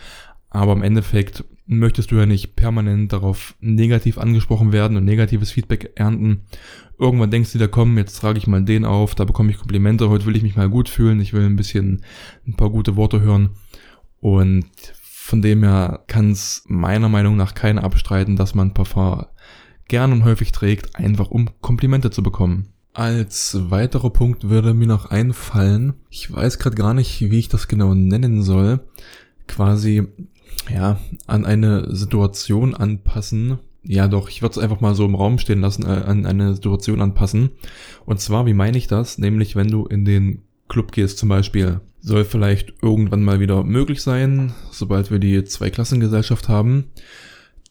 Aber 0.50 0.72
im 0.72 0.82
Endeffekt 0.82 1.44
möchtest 1.66 2.10
du 2.10 2.16
ja 2.16 2.26
nicht 2.26 2.56
permanent 2.56 3.12
darauf 3.12 3.54
negativ 3.60 4.18
angesprochen 4.18 4.72
werden 4.72 4.96
und 4.96 5.04
negatives 5.04 5.52
Feedback 5.52 5.92
ernten. 5.94 6.42
Irgendwann 6.98 7.30
denkst 7.30 7.52
du 7.52 7.58
dir, 7.58 7.68
komm, 7.68 7.96
jetzt 7.96 8.18
trage 8.18 8.38
ich 8.38 8.48
mal 8.48 8.64
den 8.64 8.84
auf, 8.84 9.14
da 9.14 9.24
bekomme 9.24 9.52
ich 9.52 9.58
Komplimente, 9.58 10.10
heute 10.10 10.26
will 10.26 10.36
ich 10.36 10.42
mich 10.42 10.56
mal 10.56 10.68
gut 10.68 10.88
fühlen, 10.88 11.20
ich 11.20 11.32
will 11.32 11.46
ein 11.46 11.56
bisschen 11.56 12.02
ein 12.46 12.56
paar 12.56 12.70
gute 12.70 12.96
Worte 12.96 13.20
hören. 13.20 13.50
Und 14.20 14.66
von 15.30 15.42
dem 15.42 15.62
her 15.62 16.02
kann 16.08 16.32
es 16.32 16.64
meiner 16.66 17.08
Meinung 17.08 17.36
nach 17.36 17.54
keiner 17.54 17.84
abstreiten, 17.84 18.34
dass 18.34 18.56
man 18.56 18.74
Parfum 18.74 19.26
gern 19.86 20.12
und 20.12 20.24
häufig 20.24 20.50
trägt, 20.50 20.96
einfach 20.96 21.30
um 21.30 21.48
Komplimente 21.60 22.10
zu 22.10 22.24
bekommen. 22.24 22.66
Als 22.94 23.56
weiterer 23.70 24.10
Punkt 24.10 24.48
würde 24.48 24.74
mir 24.74 24.88
noch 24.88 25.06
einfallen, 25.06 25.94
ich 26.10 26.32
weiß 26.32 26.58
gerade 26.58 26.74
gar 26.74 26.94
nicht, 26.94 27.20
wie 27.20 27.38
ich 27.38 27.48
das 27.48 27.68
genau 27.68 27.94
nennen 27.94 28.42
soll, 28.42 28.80
quasi 29.46 30.08
ja 30.68 30.98
an 31.28 31.46
eine 31.46 31.94
Situation 31.94 32.74
anpassen. 32.74 33.60
Ja, 33.84 34.08
doch, 34.08 34.28
ich 34.28 34.42
würde 34.42 34.54
es 34.54 34.58
einfach 34.58 34.80
mal 34.80 34.96
so 34.96 35.04
im 35.04 35.14
Raum 35.14 35.38
stehen 35.38 35.60
lassen, 35.60 35.84
äh, 35.84 36.02
an 36.06 36.26
eine 36.26 36.54
Situation 36.54 37.00
anpassen. 37.00 37.50
Und 38.04 38.20
zwar, 38.20 38.46
wie 38.46 38.54
meine 38.54 38.76
ich 38.76 38.88
das? 38.88 39.16
Nämlich, 39.16 39.54
wenn 39.54 39.68
du 39.68 39.86
in 39.86 40.04
den 40.04 40.42
Club 40.68 40.90
gehst 40.90 41.18
zum 41.18 41.28
Beispiel, 41.28 41.80
soll 42.02 42.24
vielleicht 42.24 42.74
irgendwann 42.82 43.22
mal 43.22 43.40
wieder 43.40 43.62
möglich 43.64 44.02
sein, 44.02 44.52
sobald 44.70 45.10
wir 45.10 45.18
die 45.18 45.44
Zweiklassengesellschaft 45.44 46.48
haben. 46.48 46.86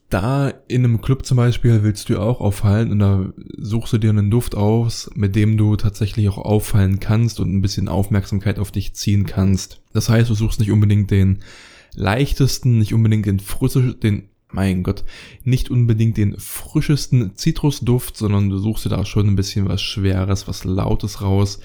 Da 0.10 0.52
in 0.68 0.84
einem 0.84 1.02
Club 1.02 1.24
zum 1.24 1.38
Beispiel 1.38 1.84
willst 1.84 2.10
du 2.10 2.20
auch 2.20 2.42
auffallen 2.42 2.92
und 2.92 3.00
da 3.00 3.32
suchst 3.58 3.94
du 3.94 4.00
dir 4.00 4.10
einen 4.10 4.32
Duft 4.32 4.56
aus, 4.56 5.12
mit 5.14 5.36
dem 5.36 5.56
du 5.56 5.76
tatsächlich 5.76 6.28
auch 6.30 6.40
auffallen 6.40 7.00
kannst 7.00 7.40
und 7.40 7.54
ein 7.54 7.62
bisschen 7.62 7.88
Aufmerksamkeit 7.88 8.58
auf 8.58 8.72
dich 8.72 8.96
ziehen 8.96 9.28
kannst. 9.28 9.82
Das 9.94 10.10
heißt, 10.10 10.30
du 10.30 10.34
suchst 10.34 10.60
nicht 10.60 10.72
unbedingt 10.72 11.12
den 11.12 11.40
leichtesten, 11.94 12.80
nicht 12.80 12.94
unbedingt 12.94 13.28
den 13.28 13.40
frischsten, 13.40 14.00
den, 14.00 14.30
mein 14.52 14.82
Gott, 14.82 15.04
nicht 15.44 15.70
unbedingt 15.70 16.18
den 16.18 16.36
frischesten 16.40 17.36
Zitrusduft, 17.36 18.18
sondern 18.18 18.50
du 18.50 18.58
suchst 18.58 18.86
dir 18.86 18.90
da 18.90 19.06
schon 19.06 19.28
ein 19.28 19.36
bisschen 19.36 19.68
was 19.68 19.82
Schweres, 19.82 20.48
was 20.48 20.64
Lautes 20.64 21.22
raus, 21.22 21.60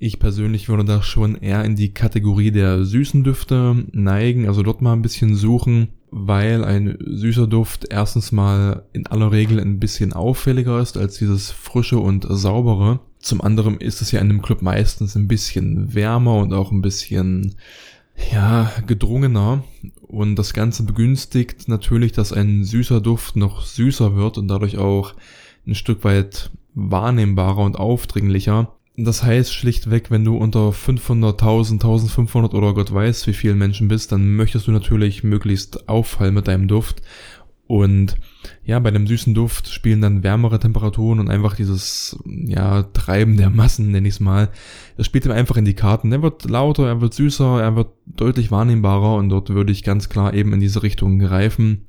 ich 0.00 0.18
persönlich 0.18 0.68
würde 0.68 0.84
da 0.84 1.02
schon 1.02 1.36
eher 1.36 1.64
in 1.64 1.76
die 1.76 1.92
Kategorie 1.92 2.50
der 2.50 2.84
süßen 2.84 3.24
Düfte 3.24 3.84
neigen, 3.92 4.46
also 4.46 4.62
dort 4.62 4.82
mal 4.82 4.92
ein 4.92 5.02
bisschen 5.02 5.34
suchen, 5.34 5.88
weil 6.10 6.64
ein 6.64 6.96
süßer 7.00 7.46
Duft 7.46 7.86
erstens 7.90 8.32
mal 8.32 8.84
in 8.92 9.06
aller 9.06 9.32
Regel 9.32 9.60
ein 9.60 9.78
bisschen 9.78 10.12
auffälliger 10.12 10.80
ist 10.80 10.96
als 10.96 11.18
dieses 11.18 11.50
frische 11.50 11.98
und 11.98 12.26
saubere. 12.28 13.00
Zum 13.18 13.40
anderen 13.40 13.80
ist 13.80 14.00
es 14.00 14.12
ja 14.12 14.20
in 14.20 14.30
einem 14.30 14.42
Club 14.42 14.62
meistens 14.62 15.16
ein 15.16 15.28
bisschen 15.28 15.94
wärmer 15.94 16.36
und 16.36 16.52
auch 16.52 16.70
ein 16.70 16.82
bisschen, 16.82 17.56
ja, 18.32 18.72
gedrungener. 18.86 19.64
Und 20.06 20.36
das 20.36 20.54
Ganze 20.54 20.84
begünstigt 20.84 21.68
natürlich, 21.68 22.12
dass 22.12 22.32
ein 22.32 22.64
süßer 22.64 23.00
Duft 23.00 23.36
noch 23.36 23.64
süßer 23.64 24.16
wird 24.16 24.38
und 24.38 24.48
dadurch 24.48 24.78
auch 24.78 25.14
ein 25.66 25.74
Stück 25.74 26.04
weit 26.04 26.50
wahrnehmbarer 26.74 27.62
und 27.62 27.76
aufdringlicher. 27.76 28.77
Das 29.00 29.22
heißt 29.22 29.54
schlichtweg, 29.54 30.10
wenn 30.10 30.24
du 30.24 30.36
unter 30.36 30.70
500.000, 30.70 31.74
1500 31.74 32.52
oder 32.52 32.74
Gott 32.74 32.92
weiß 32.92 33.28
wie 33.28 33.32
vielen 33.32 33.56
Menschen 33.56 33.86
bist, 33.86 34.10
dann 34.10 34.34
möchtest 34.34 34.66
du 34.66 34.72
natürlich 34.72 35.22
möglichst 35.22 35.88
auffallen 35.88 36.34
mit 36.34 36.48
deinem 36.48 36.66
Duft. 36.66 37.00
Und 37.68 38.16
ja, 38.64 38.80
bei 38.80 38.90
dem 38.90 39.06
süßen 39.06 39.34
Duft 39.34 39.68
spielen 39.68 40.00
dann 40.00 40.24
wärmere 40.24 40.58
Temperaturen 40.58 41.20
und 41.20 41.30
einfach 41.30 41.54
dieses, 41.54 42.18
ja, 42.24 42.82
Treiben 42.82 43.36
der 43.36 43.50
Massen, 43.50 43.92
nenne 43.92 44.08
ich 44.08 44.14
es 44.14 44.20
mal. 44.20 44.48
Das 44.96 45.06
spielt 45.06 45.26
ihm 45.26 45.30
einfach 45.30 45.56
in 45.58 45.64
die 45.64 45.74
Karten. 45.74 46.10
Er 46.10 46.22
wird 46.22 46.50
lauter, 46.50 46.88
er 46.88 47.00
wird 47.00 47.14
süßer, 47.14 47.62
er 47.62 47.76
wird 47.76 47.92
deutlich 48.04 48.50
wahrnehmbarer 48.50 49.14
und 49.14 49.28
dort 49.28 49.50
würde 49.50 49.70
ich 49.70 49.84
ganz 49.84 50.08
klar 50.08 50.34
eben 50.34 50.52
in 50.52 50.60
diese 50.60 50.82
Richtung 50.82 51.20
greifen. 51.20 51.84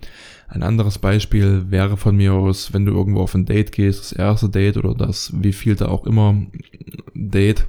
Ein 0.49 0.63
anderes 0.63 0.97
Beispiel 0.97 1.65
wäre 1.69 1.95
von 1.95 2.15
mir 2.15 2.33
aus, 2.33 2.73
wenn 2.73 2.85
du 2.85 2.91
irgendwo 2.91 3.21
auf 3.21 3.35
ein 3.35 3.45
Date 3.45 3.71
gehst, 3.71 3.99
das 3.99 4.11
erste 4.13 4.49
Date 4.49 4.77
oder 4.77 4.95
das 4.95 5.31
wie 5.35 5.53
vielte 5.53 5.89
auch 5.89 6.07
immer 6.07 6.41
Date. 7.13 7.67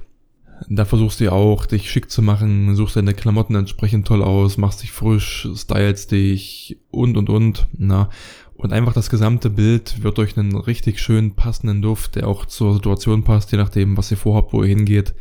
Da 0.67 0.85
versuchst 0.85 1.19
du 1.19 1.31
auch, 1.31 1.65
dich 1.67 1.89
schick 1.89 2.09
zu 2.09 2.21
machen, 2.21 2.75
suchst 2.75 2.95
deine 2.95 3.13
Klamotten 3.13 3.55
entsprechend 3.55 4.07
toll 4.07 4.23
aus, 4.23 4.57
machst 4.57 4.81
dich 4.81 4.91
frisch, 4.91 5.47
stylst 5.55 6.11
dich 6.11 6.77
und 6.89 7.17
und 7.17 7.29
und. 7.29 7.67
Na, 7.77 8.09
und 8.55 8.73
einfach 8.73 8.93
das 8.93 9.09
gesamte 9.09 9.49
Bild 9.49 10.03
wird 10.03 10.17
durch 10.17 10.37
einen 10.37 10.55
richtig 10.55 10.99
schön 10.99 11.35
passenden 11.35 11.81
Duft, 11.81 12.15
der 12.15 12.27
auch 12.27 12.45
zur 12.45 12.73
Situation 12.73 13.23
passt, 13.23 13.51
je 13.51 13.57
nachdem, 13.57 13.97
was 13.97 14.11
ihr 14.11 14.17
vorhabt, 14.17 14.53
wo 14.53 14.61
ihr 14.63 14.69
hingeht, 14.69 15.13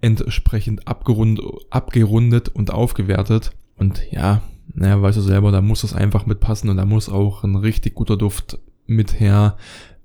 entsprechend 0.00 0.86
abgerundet 0.86 2.48
und 2.48 2.72
aufgewertet. 2.72 3.52
Und 3.76 4.02
ja, 4.12 4.42
naja, 4.72 5.00
weißt 5.00 5.18
du 5.18 5.22
selber, 5.22 5.52
da 5.52 5.60
muss 5.60 5.84
es 5.84 5.94
einfach 5.94 6.26
mitpassen 6.26 6.70
und 6.70 6.76
da 6.76 6.84
muss 6.84 7.08
auch 7.08 7.44
ein 7.44 7.56
richtig 7.56 7.94
guter 7.94 8.16
Duft 8.16 8.58
mit 8.86 9.20
her. 9.20 9.56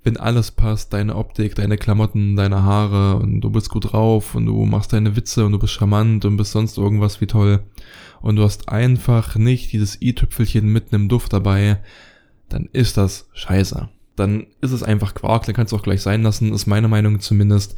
Wenn 0.02 0.16
alles 0.16 0.50
passt, 0.50 0.92
deine 0.92 1.16
Optik, 1.16 1.54
deine 1.54 1.76
Klamotten, 1.76 2.36
deine 2.36 2.62
Haare 2.62 3.16
und 3.16 3.42
du 3.42 3.50
bist 3.50 3.68
gut 3.68 3.92
drauf 3.92 4.34
und 4.34 4.46
du 4.46 4.64
machst 4.64 4.92
deine 4.92 5.14
Witze 5.14 5.44
und 5.44 5.52
du 5.52 5.58
bist 5.58 5.74
charmant 5.74 6.24
und 6.24 6.36
bist 6.36 6.52
sonst 6.52 6.78
irgendwas 6.78 7.20
wie 7.20 7.26
toll 7.26 7.62
und 8.22 8.36
du 8.36 8.42
hast 8.42 8.68
einfach 8.68 9.36
nicht 9.36 9.72
dieses 9.72 10.00
i-Tüpfelchen 10.00 10.66
mit 10.66 10.92
einem 10.92 11.08
Duft 11.08 11.32
dabei, 11.32 11.80
dann 12.48 12.68
ist 12.72 12.96
das 12.96 13.28
scheiße. 13.34 13.88
Dann 14.16 14.46
ist 14.60 14.72
es 14.72 14.82
einfach 14.82 15.14
Quark, 15.14 15.46
dann 15.46 15.54
kannst 15.54 15.72
du 15.72 15.76
auch 15.76 15.82
gleich 15.82 16.02
sein 16.02 16.22
lassen, 16.22 16.52
ist 16.52 16.66
meine 16.66 16.88
Meinung 16.88 17.20
zumindest. 17.20 17.76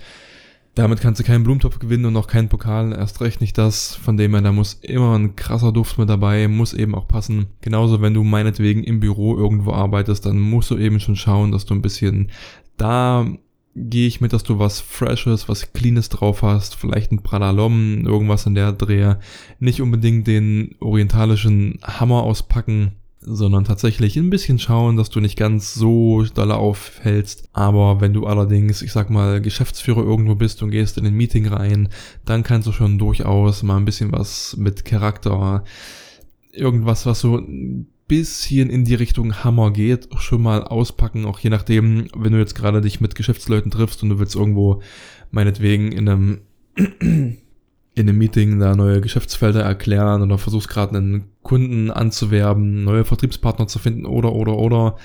Damit 0.75 1.03
kannst 1.03 1.21
du 1.21 1.25
keinen 1.25 1.45
Blumentopf 1.45 1.79
gewinnen 1.79 2.07
und 2.07 2.17
auch 2.17 2.27
keinen 2.27 2.49
Pokal, 2.49 2.93
erst 2.93 3.21
recht 3.21 3.43
nicht 3.43 3.59
das, 3.59 3.95
von 3.95 4.17
dem 4.17 4.33
her, 4.33 4.41
da 4.41 4.53
muss 4.53 4.79
immer 4.81 5.19
ein 5.19 5.37
krasser 5.37 5.71
Duft 5.71 5.99
mit 5.99 6.09
dabei, 6.09 6.49
muss 6.49 6.73
eben 6.73 6.95
auch 6.95 7.07
passen. 7.07 7.49
Genauso, 7.61 8.01
wenn 8.01 8.15
du 8.15 8.25
meinetwegen 8.25 8.83
im 8.83 8.99
Büro 8.99 9.37
irgendwo 9.37 9.73
arbeitest, 9.73 10.25
dann 10.25 10.41
musst 10.41 10.71
du 10.71 10.79
eben 10.79 10.99
schon 10.99 11.17
schauen, 11.17 11.53
dass 11.53 11.67
du 11.67 11.75
ein 11.75 11.83
bisschen 11.83 12.31
da 12.79 13.27
gehe 13.75 14.07
ich 14.07 14.21
mit, 14.21 14.33
dass 14.33 14.43
du 14.43 14.59
was 14.59 14.81
Freshes, 14.81 15.49
was 15.49 15.73
Cleanes 15.73 16.09
drauf 16.09 16.43
hast, 16.43 16.75
vielleicht 16.75 17.13
ein 17.13 17.23
Pradalom, 17.23 18.07
irgendwas 18.07 18.47
in 18.47 18.55
der 18.55 18.73
Drehe. 18.73 19.19
Nicht 19.61 19.81
unbedingt 19.81 20.27
den 20.27 20.75
orientalischen 20.81 21.79
Hammer 21.83 22.23
auspacken, 22.23 22.93
sondern 23.25 23.65
tatsächlich 23.65 24.17
ein 24.17 24.31
bisschen 24.31 24.59
schauen, 24.59 24.97
dass 24.97 25.11
du 25.11 25.21
nicht 25.21 25.39
ganz 25.39 25.75
so 25.75 26.25
doll 26.35 26.51
aufhältst. 26.51 27.49
Aber 27.53 28.01
wenn 28.01 28.13
du 28.13 28.27
allerdings, 28.27 28.83
ich 28.83 28.93
sag 28.93 29.11
mal, 29.11 29.41
Geschäftsführer 29.41 30.03
irgendwo 30.03 30.35
bist 30.35 30.63
und 30.63 30.71
gehst 30.71 30.99
in 30.99 31.07
ein 31.07 31.15
Meeting 31.15 31.47
rein, 31.47 31.89
dann 32.25 32.43
kannst 32.43 32.67
du 32.67 32.73
schon 32.73 32.99
durchaus 32.99 33.63
mal 33.63 33.77
ein 33.77 33.85
bisschen 33.85 34.13
was 34.13 34.57
mit 34.57 34.85
Charakter, 34.85 35.65
irgendwas, 36.53 37.07
was 37.07 37.21
so 37.21 37.39
ein 37.39 37.87
bisschen 38.09 38.69
in 38.69 38.85
die 38.85 38.95
Richtung 38.95 39.43
Hammer 39.45 39.71
geht, 39.71 40.09
schon 40.19 40.43
mal 40.43 40.65
auspacken, 40.65 41.25
auch 41.25 41.39
je 41.39 41.51
nachdem, 41.51 42.09
wenn 42.15 42.33
du 42.33 42.39
jetzt 42.39 42.55
gerade 42.55 42.81
dich 42.81 43.01
mit 43.01 43.15
Geschäftsleuten 43.15 43.71
triffst 43.71 44.03
und 44.03 44.11
du 44.11 44.19
willst 44.19 44.35
irgendwo 44.35 44.83
meinetwegen 45.31 45.93
in 45.93 46.09
einem 46.09 46.41
in 47.95 48.09
einem 48.09 48.19
Meeting 48.19 48.59
da 48.59 48.75
neue 48.75 49.01
Geschäftsfelder 49.01 49.63
erklären 49.63 50.23
oder 50.23 50.39
versuchst 50.39 50.69
gerade 50.69 50.97
einen 50.97 51.25
Kunden 51.43 51.91
anzuwerben, 51.91 52.85
neue 52.85 53.05
Vertriebspartner 53.05 53.67
zu 53.67 53.79
finden 53.79 54.07
oder 54.07 54.33
oder 54.33 54.57
oder. 54.57 54.97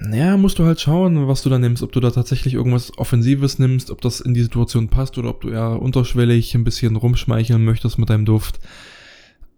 Naja, 0.00 0.36
musst 0.36 0.58
du 0.58 0.64
halt 0.64 0.80
schauen, 0.80 1.28
was 1.28 1.42
du 1.42 1.48
da 1.48 1.58
nimmst, 1.58 1.82
ob 1.82 1.92
du 1.92 2.00
da 2.00 2.10
tatsächlich 2.10 2.54
irgendwas 2.54 2.98
Offensives 2.98 3.60
nimmst, 3.60 3.90
ob 3.90 4.00
das 4.00 4.20
in 4.20 4.34
die 4.34 4.42
Situation 4.42 4.88
passt 4.88 5.16
oder 5.16 5.30
ob 5.30 5.40
du 5.40 5.50
eher 5.50 5.80
unterschwellig 5.80 6.54
ein 6.54 6.64
bisschen 6.64 6.96
rumschmeicheln 6.96 7.64
möchtest 7.64 7.98
mit 7.98 8.10
deinem 8.10 8.24
Duft. 8.24 8.58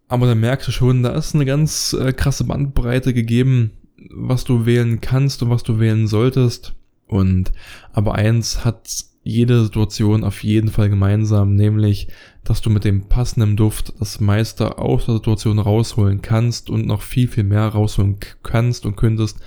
Aber 0.07 0.27
dann 0.27 0.41
merkst 0.41 0.69
du 0.69 0.73
schon, 0.73 1.03
da 1.03 1.15
ist 1.15 1.35
eine 1.35 1.47
ganz 1.47 1.95
äh, 1.95 2.13
krasse 2.13 2.45
Bandbreite 2.45 3.15
gegeben, 3.15 3.71
was 4.11 4.45
du 4.45 4.67
wählen 4.67 5.01
kannst 5.01 5.43
und 5.43 5.49
was 5.49 5.63
du 5.63 5.81
wählen 5.81 6.07
solltest. 6.07 6.75
Und 7.07 7.53
aber 7.93 8.15
eins 8.15 8.67
hat 8.67 9.07
jede 9.25 9.65
Situation 9.65 10.23
auf 10.23 10.45
jeden 10.45 10.69
Fall 10.69 10.91
gemeinsam, 10.91 11.55
nämlich, 11.55 12.09
dass 12.45 12.61
du 12.61 12.69
mit 12.69 12.85
dem 12.85 13.09
passenden 13.09 13.57
Duft 13.57 13.95
das 13.99 14.21
meiste 14.21 14.79
aus 14.79 15.07
der 15.07 15.15
Situation 15.15 15.59
rausholen 15.59 16.21
kannst 16.21 16.69
und 16.69 16.87
noch 16.87 17.01
viel, 17.01 17.27
viel 17.27 17.45
mehr 17.45 17.67
rausholen 17.67 18.19
kannst 18.43 18.85
und 18.85 18.97
könntest, 18.97 19.39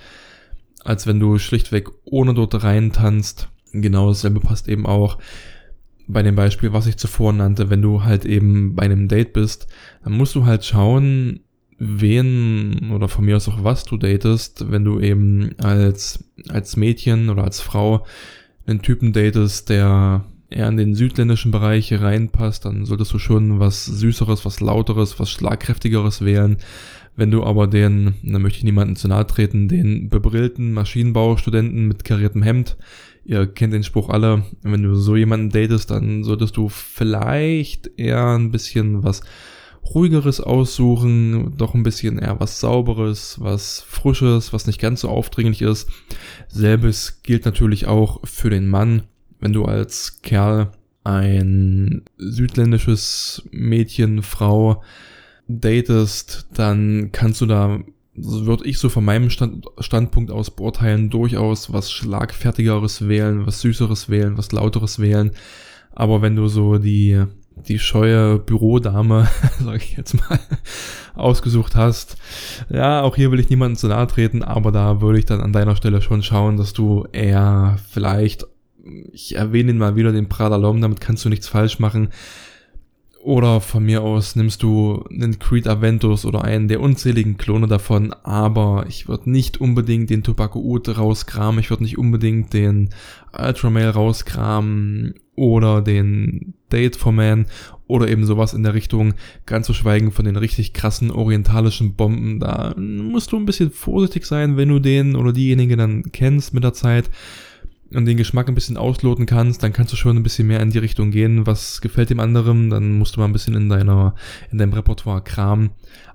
als 0.84 1.06
wenn 1.06 1.20
du 1.20 1.38
schlichtweg 1.38 1.88
ohne 2.04 2.34
dort 2.34 2.62
rein 2.64 2.92
tanzt. 2.92 3.48
Genau 3.72 4.08
dasselbe 4.08 4.40
passt 4.40 4.68
eben 4.68 4.84
auch 4.84 5.18
bei 6.08 6.22
dem 6.22 6.34
Beispiel, 6.34 6.72
was 6.72 6.86
ich 6.86 6.96
zuvor 6.96 7.32
nannte, 7.32 7.70
wenn 7.70 7.82
du 7.82 8.02
halt 8.02 8.24
eben 8.24 8.74
bei 8.74 8.82
einem 8.82 9.06
Date 9.06 9.32
bist, 9.32 9.68
dann 10.02 10.14
musst 10.14 10.34
du 10.34 10.44
halt 10.44 10.64
schauen, 10.64 11.40
wen 11.78 12.90
oder 12.92 13.06
von 13.06 13.24
mir 13.24 13.36
aus 13.36 13.48
auch 13.48 13.62
was 13.62 13.84
du 13.84 13.96
datest, 13.96 14.72
wenn 14.72 14.84
du 14.84 14.98
eben 14.98 15.54
als, 15.58 16.24
als 16.48 16.76
Mädchen 16.76 17.30
oder 17.30 17.44
als 17.44 17.60
Frau 17.60 18.04
einen 18.68 18.82
Typen 18.82 19.12
datest, 19.12 19.68
der 19.70 20.24
eher 20.50 20.68
in 20.68 20.76
den 20.76 20.94
südländischen 20.94 21.50
Bereich 21.50 21.92
reinpasst, 21.92 22.64
dann 22.64 22.84
solltest 22.84 23.12
du 23.12 23.18
schon 23.18 23.60
was 23.60 23.84
Süßeres, 23.84 24.44
was 24.44 24.60
Lauteres, 24.60 25.18
was 25.18 25.30
Schlagkräftigeres 25.30 26.24
wählen. 26.24 26.56
Wenn 27.16 27.30
du 27.30 27.42
aber 27.42 27.66
den, 27.66 28.14
da 28.22 28.38
möchte 28.38 28.58
ich 28.58 28.64
niemanden 28.64 28.96
zu 28.96 29.08
nahe 29.08 29.26
treten, 29.26 29.68
den 29.68 30.08
bebrillten 30.08 30.72
Maschinenbaustudenten 30.72 31.88
mit 31.88 32.04
kariertem 32.04 32.42
Hemd, 32.42 32.76
ihr 33.24 33.46
kennt 33.46 33.72
den 33.72 33.82
Spruch 33.82 34.08
alle, 34.08 34.44
wenn 34.62 34.82
du 34.82 34.94
so 34.94 35.16
jemanden 35.16 35.50
datest, 35.50 35.90
dann 35.90 36.22
solltest 36.22 36.56
du 36.56 36.68
vielleicht 36.68 37.90
eher 37.96 38.38
ein 38.38 38.50
bisschen 38.50 39.02
was 39.02 39.22
ruhigeres 39.94 40.40
aussuchen, 40.40 41.54
doch 41.56 41.74
ein 41.74 41.82
bisschen 41.82 42.18
eher 42.18 42.40
was 42.40 42.60
sauberes, 42.60 43.36
was 43.40 43.80
frisches, 43.80 44.52
was 44.52 44.66
nicht 44.66 44.80
ganz 44.80 45.02
so 45.02 45.08
aufdringlich 45.08 45.62
ist. 45.62 45.88
Selbes 46.48 47.22
gilt 47.22 47.44
natürlich 47.44 47.86
auch 47.86 48.20
für 48.24 48.50
den 48.50 48.68
Mann, 48.68 49.04
wenn 49.40 49.52
du 49.52 49.64
als 49.64 50.20
Kerl 50.22 50.72
ein 51.04 52.02
südländisches 52.18 53.42
Mädchen, 53.50 54.22
Frau 54.22 54.82
datest, 55.48 56.48
dann 56.52 57.10
kannst 57.12 57.40
du 57.40 57.46
da, 57.46 57.80
würde 58.14 58.66
ich 58.66 58.78
so 58.78 58.88
von 58.88 59.04
meinem 59.04 59.30
Stand, 59.30 59.66
Standpunkt 59.78 60.30
aus 60.30 60.50
beurteilen, 60.50 61.08
durchaus 61.08 61.72
was 61.72 61.90
Schlagfertigeres 61.90 63.08
wählen, 63.08 63.46
was 63.46 63.62
Süßeres 63.62 64.10
wählen, 64.10 64.36
was 64.36 64.52
Lauteres 64.52 64.98
wählen. 64.98 65.32
Aber 65.92 66.20
wenn 66.20 66.36
du 66.36 66.48
so 66.48 66.78
die 66.78 67.24
die 67.66 67.78
scheue 67.78 68.38
Bürodame, 68.38 69.28
sag 69.64 69.76
ich 69.76 69.96
jetzt 69.96 70.14
mal, 70.14 70.38
ausgesucht 71.14 71.74
hast. 71.76 72.16
Ja, 72.70 73.02
auch 73.02 73.16
hier 73.16 73.30
will 73.30 73.40
ich 73.40 73.50
niemanden 73.50 73.76
zu 73.76 73.88
nahe 73.88 74.06
treten, 74.06 74.42
aber 74.42 74.72
da 74.72 75.00
würde 75.00 75.18
ich 75.18 75.26
dann 75.26 75.40
an 75.40 75.52
deiner 75.52 75.76
Stelle 75.76 76.00
schon 76.02 76.22
schauen, 76.22 76.56
dass 76.56 76.72
du 76.72 77.06
eher 77.12 77.76
vielleicht, 77.90 78.46
ich 79.12 79.36
erwähne 79.36 79.72
ihn 79.72 79.78
mal 79.78 79.96
wieder, 79.96 80.12
den 80.12 80.28
Pradalom, 80.28 80.80
damit 80.80 81.00
kannst 81.00 81.24
du 81.24 81.28
nichts 81.28 81.48
falsch 81.48 81.78
machen. 81.78 82.08
Oder 83.20 83.60
von 83.60 83.84
mir 83.84 84.02
aus 84.02 84.36
nimmst 84.36 84.62
du 84.62 85.04
einen 85.10 85.38
Creed 85.40 85.66
Aventus 85.66 86.24
oder 86.24 86.44
einen 86.44 86.68
der 86.68 86.80
unzähligen 86.80 87.36
Klone 87.36 87.66
davon, 87.66 88.14
aber 88.22 88.86
ich 88.88 89.08
würde 89.08 89.30
nicht 89.30 89.60
unbedingt 89.60 90.08
den 90.08 90.22
Tobacco 90.22 90.60
Oud 90.60 90.96
rauskramen, 90.96 91.60
ich 91.60 91.68
würde 91.68 91.82
nicht 91.82 91.98
unbedingt 91.98 92.52
den 92.54 92.90
Ultramail 93.36 93.90
rauskramen 93.90 95.14
oder 95.38 95.80
den 95.80 96.54
Date 96.70 96.96
for 96.96 97.12
Man 97.12 97.46
oder 97.86 98.08
eben 98.08 98.26
sowas 98.26 98.52
in 98.52 98.62
der 98.62 98.74
Richtung, 98.74 99.14
ganz 99.46 99.66
zu 99.66 99.72
schweigen 99.72 100.12
von 100.12 100.24
den 100.24 100.36
richtig 100.36 100.74
krassen 100.74 101.10
orientalischen 101.10 101.94
Bomben. 101.94 102.40
Da 102.40 102.74
musst 102.76 103.32
du 103.32 103.36
ein 103.36 103.46
bisschen 103.46 103.70
vorsichtig 103.70 104.26
sein, 104.26 104.56
wenn 104.56 104.68
du 104.68 104.78
den 104.78 105.16
oder 105.16 105.32
diejenige 105.32 105.76
dann 105.76 106.12
kennst 106.12 106.52
mit 106.52 106.64
der 106.64 106.74
Zeit 106.74 107.10
und 107.94 108.04
den 108.04 108.18
Geschmack 108.18 108.48
ein 108.48 108.54
bisschen 108.54 108.76
ausloten 108.76 109.24
kannst, 109.24 109.62
dann 109.62 109.72
kannst 109.72 109.92
du 109.92 109.96
schon 109.96 110.16
ein 110.16 110.22
bisschen 110.22 110.46
mehr 110.46 110.60
in 110.60 110.70
die 110.70 110.78
Richtung 110.78 111.10
gehen, 111.10 111.46
was 111.46 111.80
gefällt 111.80 112.10
dem 112.10 112.20
anderen, 112.20 112.68
dann 112.68 112.98
musst 112.98 113.16
du 113.16 113.20
mal 113.20 113.26
ein 113.26 113.32
bisschen 113.32 113.54
in 113.54 113.70
deiner, 113.70 114.14
in 114.52 114.58
deinem 114.58 114.74
Repertoire 114.74 115.22
kramen. 115.22 115.70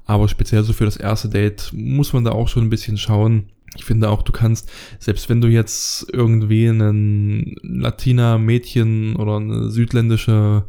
Aber 0.05 0.27
speziell 0.27 0.63
so 0.63 0.73
für 0.73 0.85
das 0.85 0.97
erste 0.97 1.29
Date 1.29 1.71
muss 1.73 2.13
man 2.13 2.25
da 2.25 2.31
auch 2.31 2.47
schon 2.47 2.63
ein 2.63 2.69
bisschen 2.69 2.97
schauen, 2.97 3.45
ich 3.75 3.85
finde 3.85 4.09
auch, 4.09 4.21
du 4.21 4.31
kannst, 4.31 4.71
selbst 4.99 5.29
wenn 5.29 5.41
du 5.41 5.47
jetzt 5.47 6.07
irgendwie 6.11 6.69
einen 6.69 7.55
Latina 7.61 8.37
Mädchen 8.37 9.15
oder 9.15 9.37
eine 9.37 9.69
südländische 9.69 10.65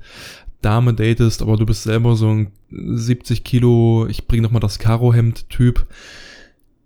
Dame 0.62 0.94
datest, 0.94 1.42
aber 1.42 1.56
du 1.56 1.66
bist 1.66 1.82
selber 1.82 2.16
so 2.16 2.28
ein 2.28 2.52
70 2.70 3.44
Kilo, 3.44 4.06
ich 4.08 4.26
bring 4.26 4.42
nochmal 4.42 4.60
das 4.60 4.78
Karo-Hemd-Typ, 4.78 5.86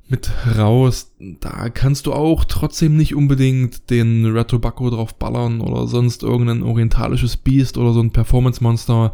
mit 0.09 0.31
raus. 0.59 1.13
Da 1.19 1.69
kannst 1.69 2.07
du 2.07 2.13
auch 2.13 2.45
trotzdem 2.45 2.97
nicht 2.97 3.15
unbedingt 3.15 3.91
den 3.91 4.25
Red 4.25 4.49
Tobacco 4.49 4.89
drauf 4.91 5.15
ballern 5.15 5.61
oder 5.61 5.87
sonst 5.87 6.23
irgendein 6.23 6.63
orientalisches 6.63 7.37
Biest 7.37 7.77
oder 7.77 7.93
so 7.93 8.01
ein 8.01 8.11
Performance 8.11 8.63
Monster 8.63 9.13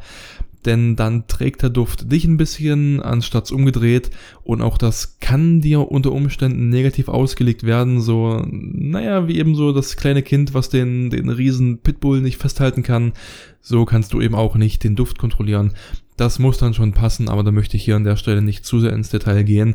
denn 0.66 0.96
dann 0.96 1.26
trägt 1.26 1.62
der 1.62 1.70
Duft 1.70 2.10
dich 2.10 2.24
ein 2.24 2.36
bisschen 2.36 3.00
anstatt 3.00 3.50
umgedreht 3.52 4.10
und 4.42 4.62
auch 4.62 4.78
das 4.78 5.18
kann 5.20 5.60
dir 5.60 5.90
unter 5.90 6.12
Umständen 6.12 6.68
negativ 6.68 7.08
ausgelegt 7.08 7.64
werden, 7.64 8.00
so, 8.00 8.44
naja, 8.50 9.28
wie 9.28 9.38
eben 9.38 9.54
so 9.54 9.72
das 9.72 9.96
kleine 9.96 10.22
Kind, 10.22 10.54
was 10.54 10.68
den, 10.68 11.10
den 11.10 11.28
riesen 11.28 11.78
Pitbull 11.78 12.20
nicht 12.20 12.38
festhalten 12.38 12.82
kann, 12.82 13.12
so 13.60 13.84
kannst 13.84 14.12
du 14.12 14.20
eben 14.20 14.34
auch 14.34 14.56
nicht 14.56 14.84
den 14.84 14.96
Duft 14.96 15.18
kontrollieren. 15.18 15.72
Das 16.16 16.38
muss 16.38 16.58
dann 16.58 16.74
schon 16.74 16.92
passen, 16.92 17.28
aber 17.28 17.42
da 17.42 17.50
möchte 17.50 17.76
ich 17.76 17.84
hier 17.84 17.96
an 17.96 18.04
der 18.04 18.16
Stelle 18.16 18.42
nicht 18.42 18.64
zu 18.64 18.80
sehr 18.80 18.92
ins 18.92 19.10
Detail 19.10 19.42
gehen. 19.42 19.74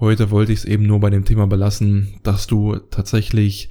Heute 0.00 0.30
wollte 0.30 0.52
ich 0.52 0.60
es 0.60 0.64
eben 0.64 0.86
nur 0.86 1.00
bei 1.00 1.10
dem 1.10 1.24
Thema 1.24 1.46
belassen, 1.46 2.14
dass 2.22 2.46
du 2.46 2.76
tatsächlich 2.76 3.68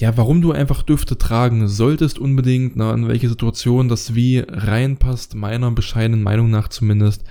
ja, 0.00 0.16
warum 0.16 0.40
du 0.40 0.52
einfach 0.52 0.82
Düfte 0.82 1.18
tragen 1.18 1.68
solltest 1.68 2.18
unbedingt, 2.18 2.74
na, 2.74 2.94
in 2.94 3.06
welche 3.06 3.28
Situation 3.28 3.90
das 3.90 4.14
wie 4.14 4.38
reinpasst, 4.38 5.34
meiner 5.34 5.70
bescheidenen 5.72 6.22
Meinung 6.22 6.48
nach 6.48 6.68
zumindest. 6.68 7.22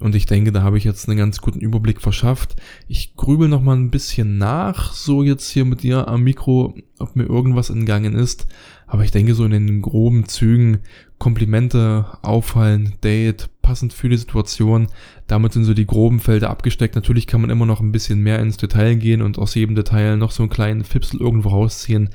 Und 0.00 0.16
ich 0.16 0.26
denke, 0.26 0.50
da 0.50 0.62
habe 0.62 0.76
ich 0.76 0.82
jetzt 0.82 1.08
einen 1.08 1.18
ganz 1.18 1.40
guten 1.40 1.60
Überblick 1.60 2.00
verschafft. 2.00 2.56
Ich 2.88 3.14
grübel 3.14 3.46
noch 3.46 3.62
mal 3.62 3.76
ein 3.76 3.92
bisschen 3.92 4.38
nach, 4.38 4.92
so 4.92 5.22
jetzt 5.22 5.50
hier 5.50 5.64
mit 5.64 5.84
dir 5.84 6.08
am 6.08 6.24
Mikro, 6.24 6.74
ob 6.98 7.14
mir 7.14 7.26
irgendwas 7.26 7.70
entgangen 7.70 8.14
ist. 8.14 8.48
Aber 8.88 9.04
ich 9.04 9.12
denke, 9.12 9.34
so 9.34 9.44
in 9.44 9.52
den 9.52 9.80
groben 9.80 10.26
Zügen 10.26 10.78
Komplimente, 11.20 12.06
Auffallen, 12.22 12.94
Date, 13.04 13.50
passend 13.60 13.92
für 13.92 14.08
die 14.08 14.16
Situation. 14.16 14.88
Damit 15.26 15.52
sind 15.52 15.64
so 15.64 15.74
die 15.74 15.86
groben 15.86 16.18
Felder 16.18 16.48
abgesteckt. 16.48 16.94
Natürlich 16.94 17.26
kann 17.26 17.42
man 17.42 17.50
immer 17.50 17.66
noch 17.66 17.80
ein 17.80 17.92
bisschen 17.92 18.20
mehr 18.20 18.40
ins 18.40 18.56
Detail 18.56 18.96
gehen 18.96 19.20
und 19.20 19.38
aus 19.38 19.54
jedem 19.54 19.76
Detail 19.76 20.16
noch 20.16 20.30
so 20.30 20.42
einen 20.42 20.50
kleinen 20.50 20.82
Fipsel 20.82 21.20
irgendwo 21.20 21.50
rausziehen. 21.50 22.08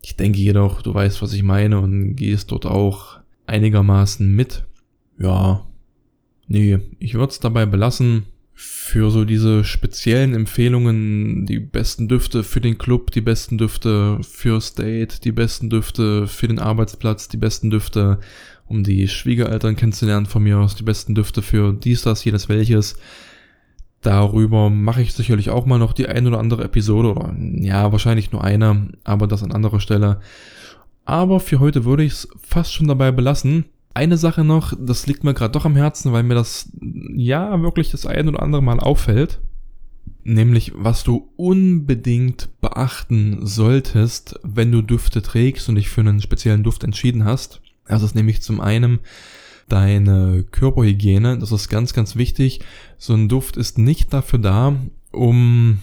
Ich 0.00 0.16
denke 0.16 0.38
jedoch, 0.38 0.80
du 0.80 0.94
weißt, 0.94 1.20
was 1.20 1.34
ich 1.34 1.42
meine 1.42 1.78
und 1.80 2.16
gehst 2.16 2.50
dort 2.50 2.64
auch 2.64 3.20
einigermaßen 3.46 4.34
mit. 4.34 4.64
Ja, 5.18 5.66
nee, 6.48 6.78
ich 6.98 7.14
würde 7.14 7.30
es 7.30 7.40
dabei 7.40 7.66
belassen 7.66 8.24
für 8.62 9.10
so 9.10 9.24
diese 9.24 9.64
speziellen 9.64 10.34
Empfehlungen, 10.34 11.46
die 11.46 11.60
besten 11.60 12.08
Düfte 12.08 12.44
für 12.44 12.60
den 12.60 12.76
Club, 12.76 13.10
die 13.10 13.22
besten 13.22 13.56
Düfte 13.56 14.18
fürs 14.20 14.74
Date, 14.74 15.24
die 15.24 15.32
besten 15.32 15.70
Düfte 15.70 16.26
für 16.26 16.46
den 16.46 16.58
Arbeitsplatz, 16.58 17.28
die 17.28 17.38
besten 17.38 17.70
Düfte, 17.70 18.20
um 18.66 18.84
die 18.84 19.08
Schwiegereltern 19.08 19.76
kennenzulernen 19.76 20.26
von 20.26 20.42
mir 20.42 20.58
aus, 20.58 20.74
die 20.74 20.82
besten 20.82 21.14
Düfte 21.14 21.40
für 21.40 21.72
dies, 21.72 22.02
das, 22.02 22.22
jenes, 22.22 22.50
welches. 22.50 22.98
Darüber 24.02 24.68
mache 24.68 25.00
ich 25.00 25.14
sicherlich 25.14 25.48
auch 25.48 25.64
mal 25.64 25.78
noch 25.78 25.94
die 25.94 26.08
ein 26.08 26.26
oder 26.26 26.38
andere 26.38 26.64
Episode 26.64 27.12
oder 27.12 27.34
ja, 27.60 27.92
wahrscheinlich 27.92 28.30
nur 28.30 28.44
eine, 28.44 28.88
aber 29.04 29.26
das 29.26 29.42
an 29.42 29.52
anderer 29.52 29.80
Stelle. 29.80 30.20
Aber 31.06 31.40
für 31.40 31.60
heute 31.60 31.86
würde 31.86 32.04
ich 32.04 32.12
es 32.12 32.28
fast 32.42 32.74
schon 32.74 32.88
dabei 32.88 33.10
belassen. 33.10 33.64
Eine 33.92 34.16
Sache 34.16 34.44
noch, 34.44 34.72
das 34.78 35.06
liegt 35.06 35.24
mir 35.24 35.34
gerade 35.34 35.52
doch 35.52 35.64
am 35.64 35.74
Herzen, 35.74 36.12
weil 36.12 36.22
mir 36.22 36.34
das 36.34 36.70
ja 37.14 37.60
wirklich 37.60 37.90
das 37.90 38.06
ein 38.06 38.28
oder 38.28 38.42
andere 38.42 38.62
Mal 38.62 38.78
auffällt. 38.78 39.40
Nämlich, 40.22 40.72
was 40.76 41.02
du 41.02 41.30
unbedingt 41.36 42.48
beachten 42.60 43.44
solltest, 43.46 44.38
wenn 44.42 44.70
du 44.70 44.82
Düfte 44.82 45.22
trägst 45.22 45.68
und 45.68 45.74
dich 45.74 45.88
für 45.88 46.02
einen 46.02 46.20
speziellen 46.20 46.62
Duft 46.62 46.84
entschieden 46.84 47.24
hast. 47.24 47.60
Das 47.88 48.02
ist 48.02 48.14
nämlich 48.14 48.42
zum 48.42 48.60
einen 48.60 49.00
deine 49.68 50.44
Körperhygiene. 50.50 51.38
Das 51.38 51.50
ist 51.50 51.68
ganz, 51.68 51.92
ganz 51.92 52.14
wichtig. 52.14 52.60
So 52.96 53.14
ein 53.14 53.28
Duft 53.28 53.56
ist 53.56 53.78
nicht 53.78 54.12
dafür 54.12 54.38
da, 54.38 54.76
um 55.10 55.80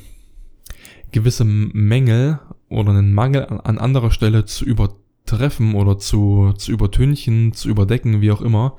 gewisse 1.12 1.44
Mängel 1.44 2.40
oder 2.70 2.92
einen 2.92 3.14
Mangel 3.14 3.48
an 3.48 3.78
anderer 3.78 4.12
Stelle 4.12 4.46
zu 4.46 4.64
übertragen 4.64 5.07
treffen 5.27 5.75
oder 5.75 6.00
zu, 6.00 6.53
zu 6.57 6.72
übertünchen, 6.72 7.53
zu 7.53 7.69
überdecken, 7.69 8.22
wie 8.22 8.31
auch 8.31 8.41
immer, 8.41 8.75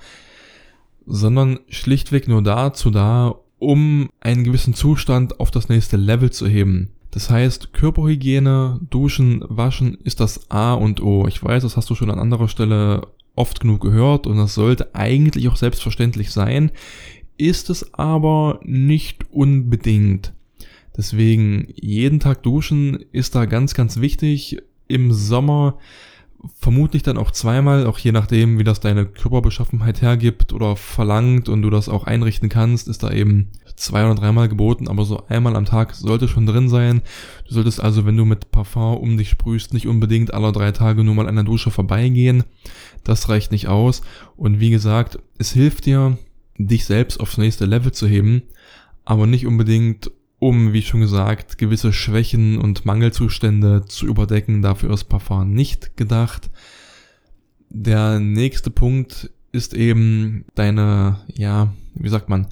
sondern 1.07 1.61
schlichtweg 1.69 2.29
nur 2.29 2.43
dazu 2.43 2.91
da, 2.91 3.37
um 3.59 4.09
einen 4.21 4.45
gewissen 4.45 4.75
Zustand 4.75 5.41
auf 5.41 5.51
das 5.51 5.69
nächste 5.69 5.97
Level 5.97 6.31
zu 6.31 6.47
heben. 6.47 6.91
Das 7.11 7.31
heißt, 7.31 7.73
Körperhygiene, 7.73 8.81
Duschen, 8.91 9.43
Waschen 9.49 9.99
ist 10.05 10.21
das 10.21 10.51
A 10.51 10.75
und 10.75 11.01
O. 11.01 11.27
Ich 11.27 11.43
weiß, 11.43 11.63
das 11.63 11.77
hast 11.77 11.89
du 11.89 11.95
schon 11.95 12.11
an 12.11 12.19
anderer 12.19 12.49
Stelle 12.49 13.07
oft 13.35 13.61
genug 13.61 13.81
gehört 13.81 14.27
und 14.27 14.37
das 14.37 14.55
sollte 14.55 14.95
eigentlich 14.95 15.49
auch 15.49 15.57
selbstverständlich 15.57 16.31
sein, 16.31 16.71
ist 17.39 17.71
es 17.71 17.95
aber 17.95 18.61
nicht 18.65 19.31
unbedingt. 19.31 20.33
Deswegen 20.97 21.69
jeden 21.77 22.19
Tag 22.19 22.43
duschen 22.43 23.05
ist 23.13 23.37
da 23.37 23.47
ganz, 23.47 23.75
ganz 23.75 24.01
wichtig. 24.01 24.59
Im 24.89 25.13
Sommer 25.13 25.79
vermutlich 26.61 27.03
dann 27.03 27.19
auch 27.19 27.31
zweimal, 27.31 27.87
auch 27.87 27.99
je 27.99 28.13
nachdem, 28.13 28.59
wie 28.59 28.65
das 28.65 28.81
deine 28.81 29.07
Körperbeschaffenheit 29.07 30.03
hergibt 30.03 30.53
oder 30.53 30.77
verlangt 30.77 31.49
und 31.49 31.63
du 31.63 31.71
das 31.71 31.89
auch 31.89 32.05
einrichten 32.05 32.49
kannst, 32.49 32.89
ist 32.89 33.03
da 33.03 33.11
eben 33.11 33.49
zwei 33.77 34.05
oder 34.05 34.15
dreimal 34.15 34.49
geboten, 34.49 34.89
aber 34.89 35.05
so 35.05 35.27
einmal 35.29 35.57
am 35.57 35.65
Tag 35.65 35.95
sollte 35.95 36.29
schon 36.29 36.47
drin 36.47 36.69
sein. 36.69 37.03
Du 37.47 37.55
solltest 37.55 37.83
also, 37.83 38.07
wenn 38.07 38.17
du 38.17 38.25
mit 38.25 38.51
Parfum 38.51 38.97
um 38.97 39.17
dich 39.17 39.31
sprühst, 39.31 39.73
nicht 39.73 39.87
unbedingt 39.87 40.35
alle 40.35 40.53
drei 40.53 40.73
Tage 40.73 41.05
nur 41.05 41.15
mal 41.15 41.29
an 41.29 41.37
der 41.37 41.45
Dusche 41.45 41.71
vorbeigehen. 41.71 42.45
Das 43.05 43.29
reicht 43.29 43.53
nicht 43.53 43.69
aus. 43.69 44.03
Und 44.37 44.61
wie 44.61 44.71
gesagt, 44.71 45.19
es 45.39 45.53
hilft 45.53 45.87
dir, 45.87 46.19
dich 46.57 46.85
selbst 46.85 47.21
aufs 47.21 47.39
nächste 47.39 47.67
Level 47.67 47.93
zu 47.93 48.07
heben, 48.07 48.43
aber 49.05 49.27
nicht 49.27 49.47
unbedingt 49.47 50.11
um, 50.39 50.73
wie 50.73 50.83
schon 50.83 51.01
gesagt, 51.01 51.59
gewisse 51.59 51.93
Schwächen 51.93 52.59
und 52.59 52.85
Mangelzustände 52.85 53.85
zu 53.87 54.07
überdecken. 54.07 54.63
Dafür 54.63 54.93
ist 54.93 55.05
Parfum 55.05 55.53
nicht 55.53 55.97
gedacht. 55.97 56.51
Der 57.71 58.21
nächste 58.21 58.71
Punkt 58.71 59.31
ist 59.53 59.75
eben 59.75 60.45
deine, 60.55 61.21
ja, 61.35 61.73
wie 61.95 62.09
sagt 62.09 62.29
man, 62.29 62.47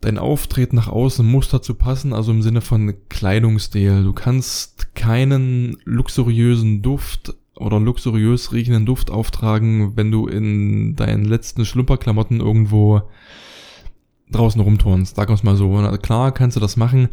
dein 0.00 0.18
Auftreten 0.18 0.76
nach 0.76 0.88
außen 0.88 1.26
muss 1.26 1.48
dazu 1.48 1.74
passen, 1.74 2.12
also 2.12 2.32
im 2.32 2.42
Sinne 2.42 2.62
von 2.62 2.94
Kleidungsstil. 3.08 4.02
Du 4.02 4.12
kannst 4.12 4.94
keinen 4.94 5.76
luxuriösen 5.84 6.80
Duft 6.80 7.34
oder 7.54 7.78
luxuriös 7.78 8.52
riechenden 8.52 8.86
Duft 8.86 9.10
auftragen, 9.10 9.96
wenn 9.96 10.10
du 10.10 10.26
in 10.26 10.96
deinen 10.96 11.26
letzten 11.26 11.66
Schlumperklamotten 11.66 12.40
irgendwo 12.40 13.02
draußen 14.30 14.60
rumturnst, 14.60 15.16
sagen 15.16 15.30
wir 15.30 15.34
es 15.34 15.42
mal 15.42 15.56
so. 15.56 15.70
Klar 16.02 16.32
kannst 16.32 16.56
du 16.56 16.60
das 16.60 16.76
machen, 16.76 17.08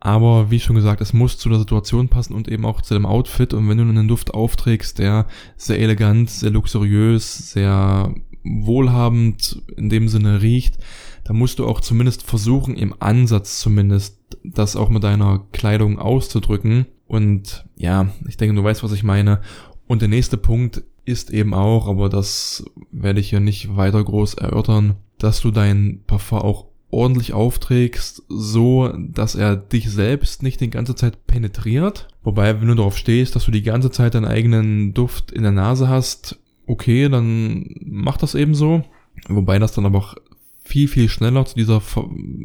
aber 0.00 0.50
wie 0.50 0.60
schon 0.60 0.76
gesagt, 0.76 1.00
es 1.00 1.12
muss 1.12 1.38
zu 1.38 1.48
der 1.48 1.58
Situation 1.58 2.08
passen 2.08 2.34
und 2.34 2.48
eben 2.48 2.64
auch 2.64 2.82
zu 2.82 2.94
dem 2.94 3.06
Outfit. 3.06 3.52
Und 3.54 3.68
wenn 3.68 3.78
du 3.78 3.84
einen 3.84 4.08
Duft 4.08 4.32
aufträgst, 4.34 4.98
der 4.98 5.26
sehr 5.56 5.80
elegant, 5.80 6.30
sehr 6.30 6.50
luxuriös, 6.50 7.50
sehr 7.50 8.14
wohlhabend 8.44 9.62
in 9.76 9.88
dem 9.88 10.08
Sinne 10.08 10.40
riecht, 10.40 10.78
dann 11.24 11.36
musst 11.36 11.58
du 11.58 11.66
auch 11.66 11.80
zumindest 11.80 12.22
versuchen, 12.22 12.76
im 12.76 12.94
Ansatz 13.00 13.60
zumindest, 13.60 14.18
das 14.44 14.76
auch 14.76 14.88
mit 14.88 15.02
deiner 15.02 15.44
Kleidung 15.52 15.98
auszudrücken. 15.98 16.86
Und 17.06 17.66
ja, 17.76 18.08
ich 18.26 18.36
denke, 18.36 18.54
du 18.54 18.64
weißt, 18.64 18.82
was 18.82 18.92
ich 18.92 19.02
meine. 19.02 19.40
Und 19.86 20.00
der 20.00 20.08
nächste 20.08 20.36
Punkt 20.36 20.82
ist 21.04 21.30
eben 21.30 21.54
auch, 21.54 21.88
aber 21.88 22.08
das 22.08 22.64
werde 22.92 23.20
ich 23.20 23.30
hier 23.30 23.40
nicht 23.40 23.76
weiter 23.76 24.04
groß 24.04 24.34
erörtern, 24.34 24.96
dass 25.18 25.40
du 25.40 25.50
dein 25.50 26.02
Parfum 26.06 26.38
auch 26.38 26.66
ordentlich 26.90 27.34
aufträgst, 27.34 28.22
so 28.28 28.92
dass 28.96 29.34
er 29.34 29.56
dich 29.56 29.90
selbst 29.90 30.42
nicht 30.42 30.60
die 30.60 30.70
ganze 30.70 30.94
Zeit 30.94 31.26
penetriert. 31.26 32.08
Wobei, 32.22 32.60
wenn 32.60 32.68
du 32.68 32.74
darauf 32.74 32.96
stehst, 32.96 33.36
dass 33.36 33.44
du 33.44 33.50
die 33.50 33.62
ganze 33.62 33.90
Zeit 33.90 34.14
deinen 34.14 34.24
eigenen 34.24 34.94
Duft 34.94 35.30
in 35.30 35.42
der 35.42 35.52
Nase 35.52 35.88
hast, 35.88 36.38
okay, 36.66 37.08
dann 37.08 37.74
mach 37.84 38.16
das 38.16 38.34
eben 38.34 38.54
so. 38.54 38.84
Wobei 39.28 39.58
das 39.58 39.72
dann 39.72 39.86
aber 39.86 39.98
auch 39.98 40.14
viel, 40.62 40.88
viel 40.88 41.08
schneller 41.08 41.44
zu 41.44 41.56
dieser 41.56 41.82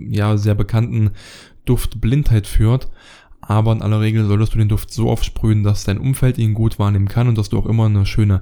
ja 0.09 0.37
sehr 0.37 0.55
bekannten 0.55 1.11
Duftblindheit 1.65 2.47
führt. 2.47 2.89
Aber 3.41 3.73
in 3.73 3.81
aller 3.81 3.99
Regel 3.99 4.25
solltest 4.25 4.53
du 4.53 4.57
den 4.57 4.69
Duft 4.69 4.91
so 4.91 5.09
aufsprühen, 5.09 5.63
dass 5.63 5.83
dein 5.83 5.97
Umfeld 5.97 6.37
ihn 6.37 6.53
gut 6.53 6.79
wahrnehmen 6.79 7.09
kann 7.09 7.27
und 7.27 7.37
dass 7.37 7.49
du 7.49 7.57
auch 7.57 7.65
immer 7.65 7.85
eine 7.85 8.05
schöne 8.05 8.41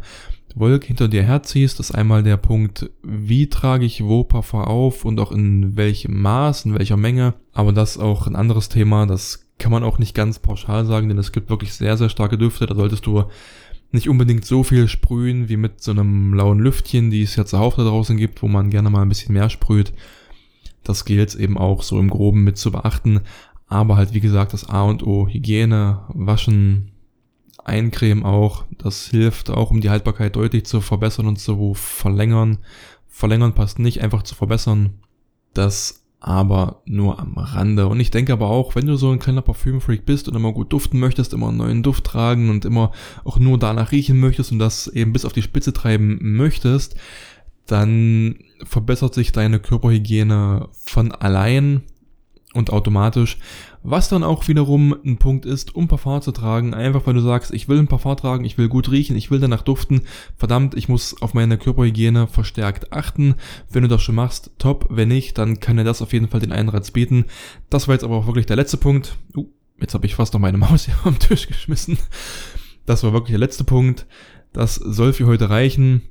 Wolke 0.56 0.88
hinter 0.88 1.08
dir 1.08 1.24
herziehst, 1.24 1.80
ist 1.80 1.92
einmal 1.92 2.24
der 2.24 2.38
Punkt, 2.38 2.90
wie 3.04 3.48
trage 3.48 3.86
ich 3.86 4.04
wo 4.04 4.24
Parfum 4.24 4.62
auf 4.62 5.06
und 5.06 5.20
auch 5.20 5.32
in 5.32 5.76
welchem 5.78 6.22
Maß, 6.22 6.66
in 6.66 6.78
welcher 6.78 6.98
Menge. 6.98 7.34
Aber 7.54 7.72
das 7.72 7.92
ist 7.92 8.02
auch 8.02 8.28
ein 8.28 8.36
anderes 8.36 8.70
Thema, 8.70 9.06
das 9.06 9.48
kann 9.58 9.72
man 9.72 9.84
auch 9.84 10.00
nicht 10.00 10.16
ganz 10.16 10.40
pauschal 10.40 10.86
sagen, 10.86 11.08
denn 11.08 11.18
es 11.18 11.32
gibt 11.32 11.50
wirklich 11.50 11.74
sehr, 11.74 11.96
sehr 11.96 12.10
starke 12.10 12.38
Düfte. 12.38 12.66
Da 12.66 12.76
solltest 12.76 13.06
du 13.06 13.26
nicht 13.92 14.10
unbedingt 14.10 14.46
so 14.46 14.64
viel 14.64 14.88
sprühen 14.88 15.50
wie 15.50 15.58
mit 15.58 15.82
so 15.82 15.92
einem 15.92 16.34
lauen 16.34 16.60
Lüftchen, 16.60 17.12
die 17.12 17.22
es 17.22 17.36
ja 17.36 17.46
zuhauf 17.46 17.76
da 17.76 17.84
draußen 17.84 18.18
gibt, 18.18 18.42
wo 18.42 18.48
man 18.48 18.70
gerne 18.70 18.90
mal 18.90 19.02
ein 19.02 19.10
bisschen 19.10 19.34
mehr 19.34 19.50
sprüht. 19.50 19.94
Das 20.84 21.06
gilt 21.06 21.36
eben 21.36 21.58
auch 21.58 21.84
so 21.84 22.00
im 22.00 22.10
Groben 22.10 22.44
mit 22.44 22.58
zu 22.58 22.72
beachten. 22.72 23.22
Aber 23.68 23.96
halt, 23.98 24.14
wie 24.14 24.20
gesagt, 24.20 24.54
das 24.54 24.68
A 24.68 24.84
und 24.84 25.06
O, 25.06 25.28
Hygiene, 25.28 26.02
Waschen, 26.10 26.91
Eincremen 27.66 28.24
auch. 28.24 28.66
Das 28.78 29.08
hilft 29.08 29.50
auch, 29.50 29.72
um 29.72 29.82
die 29.82 29.90
Haltbarkeit 29.90 30.36
deutlich 30.36 30.66
zu 30.66 30.82
verbessern 30.82 31.28
und 31.28 31.38
zu 31.38 31.74
verlängern. 31.74 32.60
Verlängern 33.08 33.54
passt 33.54 33.80
nicht, 33.80 34.02
einfach 34.02 34.24
zu 34.24 34.36
verbessern. 34.36 35.00
Das 35.54 36.02
aber 36.22 36.84
nur 36.86 37.20
am 37.20 37.36
Rande. 37.36 37.88
Und 37.88 38.00
ich 38.00 38.12
denke 38.12 38.32
aber 38.32 38.48
auch, 38.48 38.76
wenn 38.76 38.86
du 38.86 38.96
so 38.96 39.10
ein 39.12 39.18
kleiner 39.18 39.42
Parfümfreak 39.42 40.06
bist 40.06 40.28
und 40.28 40.36
immer 40.36 40.54
gut 40.54 40.72
duften 40.72 41.00
möchtest, 41.00 41.34
immer 41.34 41.50
einen 41.50 41.58
neuen 41.58 41.84
Duft 41.84 42.04
tragen 42.04 42.52
und 42.52 42.64
immer 42.64 42.92
auch 43.24 43.40
nur 43.40 43.58
danach 43.58 43.92
riechen 43.92 44.20
möchtest 44.20 44.52
und 44.52 44.60
das 44.60 44.88
eben 44.88 45.14
bis 45.14 45.26
auf 45.26 45.34
die 45.34 45.42
Spitze 45.42 45.74
treiben 45.74 46.20
möchtest, 46.22 46.96
dann 47.66 48.36
verbessert 48.64 49.16
sich 49.16 49.32
deine 49.32 49.60
Körperhygiene 49.60 50.70
von 50.72 51.12
allein 51.12 51.82
und 52.54 52.70
automatisch, 52.70 53.40
was 53.84 54.10
dann 54.10 54.24
auch 54.24 54.48
wiederum 54.48 54.96
ein 55.06 55.18
Punkt 55.18 55.46
ist, 55.46 55.76
um 55.76 55.88
Parfum 55.88 56.22
zu 56.22 56.32
tragen, 56.32 56.74
einfach 56.74 57.06
weil 57.06 57.14
du 57.14 57.22
sagst, 57.22 57.54
ich 57.54 57.68
will 57.68 57.80
ein 57.80 57.88
Parfum 57.88 58.16
tragen, 58.16 58.46
ich 58.46 58.58
will 58.58 58.70
gut 58.70 58.92
riechen, 58.92 59.16
ich 59.16 59.32
will 59.32 59.40
danach 59.40 59.64
duften, 59.64 60.02
verdammt, 60.38 60.76
ich 60.76 60.90
muss 60.90 61.22
auf 61.22 61.34
meine 61.34 61.58
Körperhygiene 61.58 62.28
verstärkt 62.28 62.94
achten. 62.94 63.36
Wenn 63.70 63.84
du 63.84 63.90
das 63.90 64.02
schon 64.02 64.16
machst, 64.16 64.52
top, 64.58 64.88
wenn 64.90 65.08
nicht, 65.08 65.38
dann 65.38 65.60
kann 65.60 65.78
dir 65.78 65.84
das 65.84 66.02
auf 66.02 66.14
jeden 66.14 66.28
Fall 66.28 66.40
den 66.40 66.52
Einreiz 66.52 66.92
bieten. 66.92 67.26
Das 67.70 67.88
war 67.88 67.96
jetzt 67.96 68.04
aber 68.04 68.16
auch 68.18 68.28
wirklich 68.28 68.46
der 68.46 68.56
letzte 68.56 68.78
Punkt. 68.78 69.18
Uh, 69.36 69.48
jetzt 69.80 69.94
habe 69.94 70.06
ich 70.06 70.16
fast 70.16 70.34
noch 70.34 70.42
meine 70.42 70.58
Maus 70.58 70.86
hier 70.86 70.96
am 71.04 71.20
Tisch 71.20 71.48
geschmissen. 71.48 71.98
Das 72.86 73.04
war 73.04 73.14
wirklich 73.14 73.32
der 73.32 73.40
letzte 73.40 73.64
Punkt. 73.64 74.06
Das 74.54 74.76
soll 74.76 75.14
für 75.14 75.26
heute 75.26 75.50
reichen. 75.50 76.02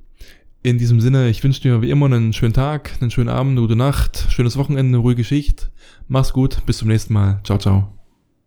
In 0.63 0.77
diesem 0.77 1.01
Sinne, 1.01 1.31
ich 1.31 1.43
wünsche 1.43 1.63
dir 1.63 1.81
wie 1.81 1.91
immer 1.91 2.07
einen 2.07 2.35
schönen 2.35 2.53
Tag, 2.53 2.99
einen 3.01 3.11
schönen 3.11 3.31
Abend, 3.31 3.53
eine 3.53 3.63
gute 3.63 3.77
Nacht, 3.77 4.27
schönes 4.29 4.59
Wochenende, 4.59 4.97
eine 4.97 4.99
ruhige 4.99 5.25
Schicht. 5.25 5.71
Mach's 6.07 6.35
gut, 6.35 6.65
bis 6.67 6.79
zum 6.79 6.89
nächsten 6.89 7.15
Mal. 7.15 7.41
Ciao, 7.45 7.59
ciao. 7.59 8.00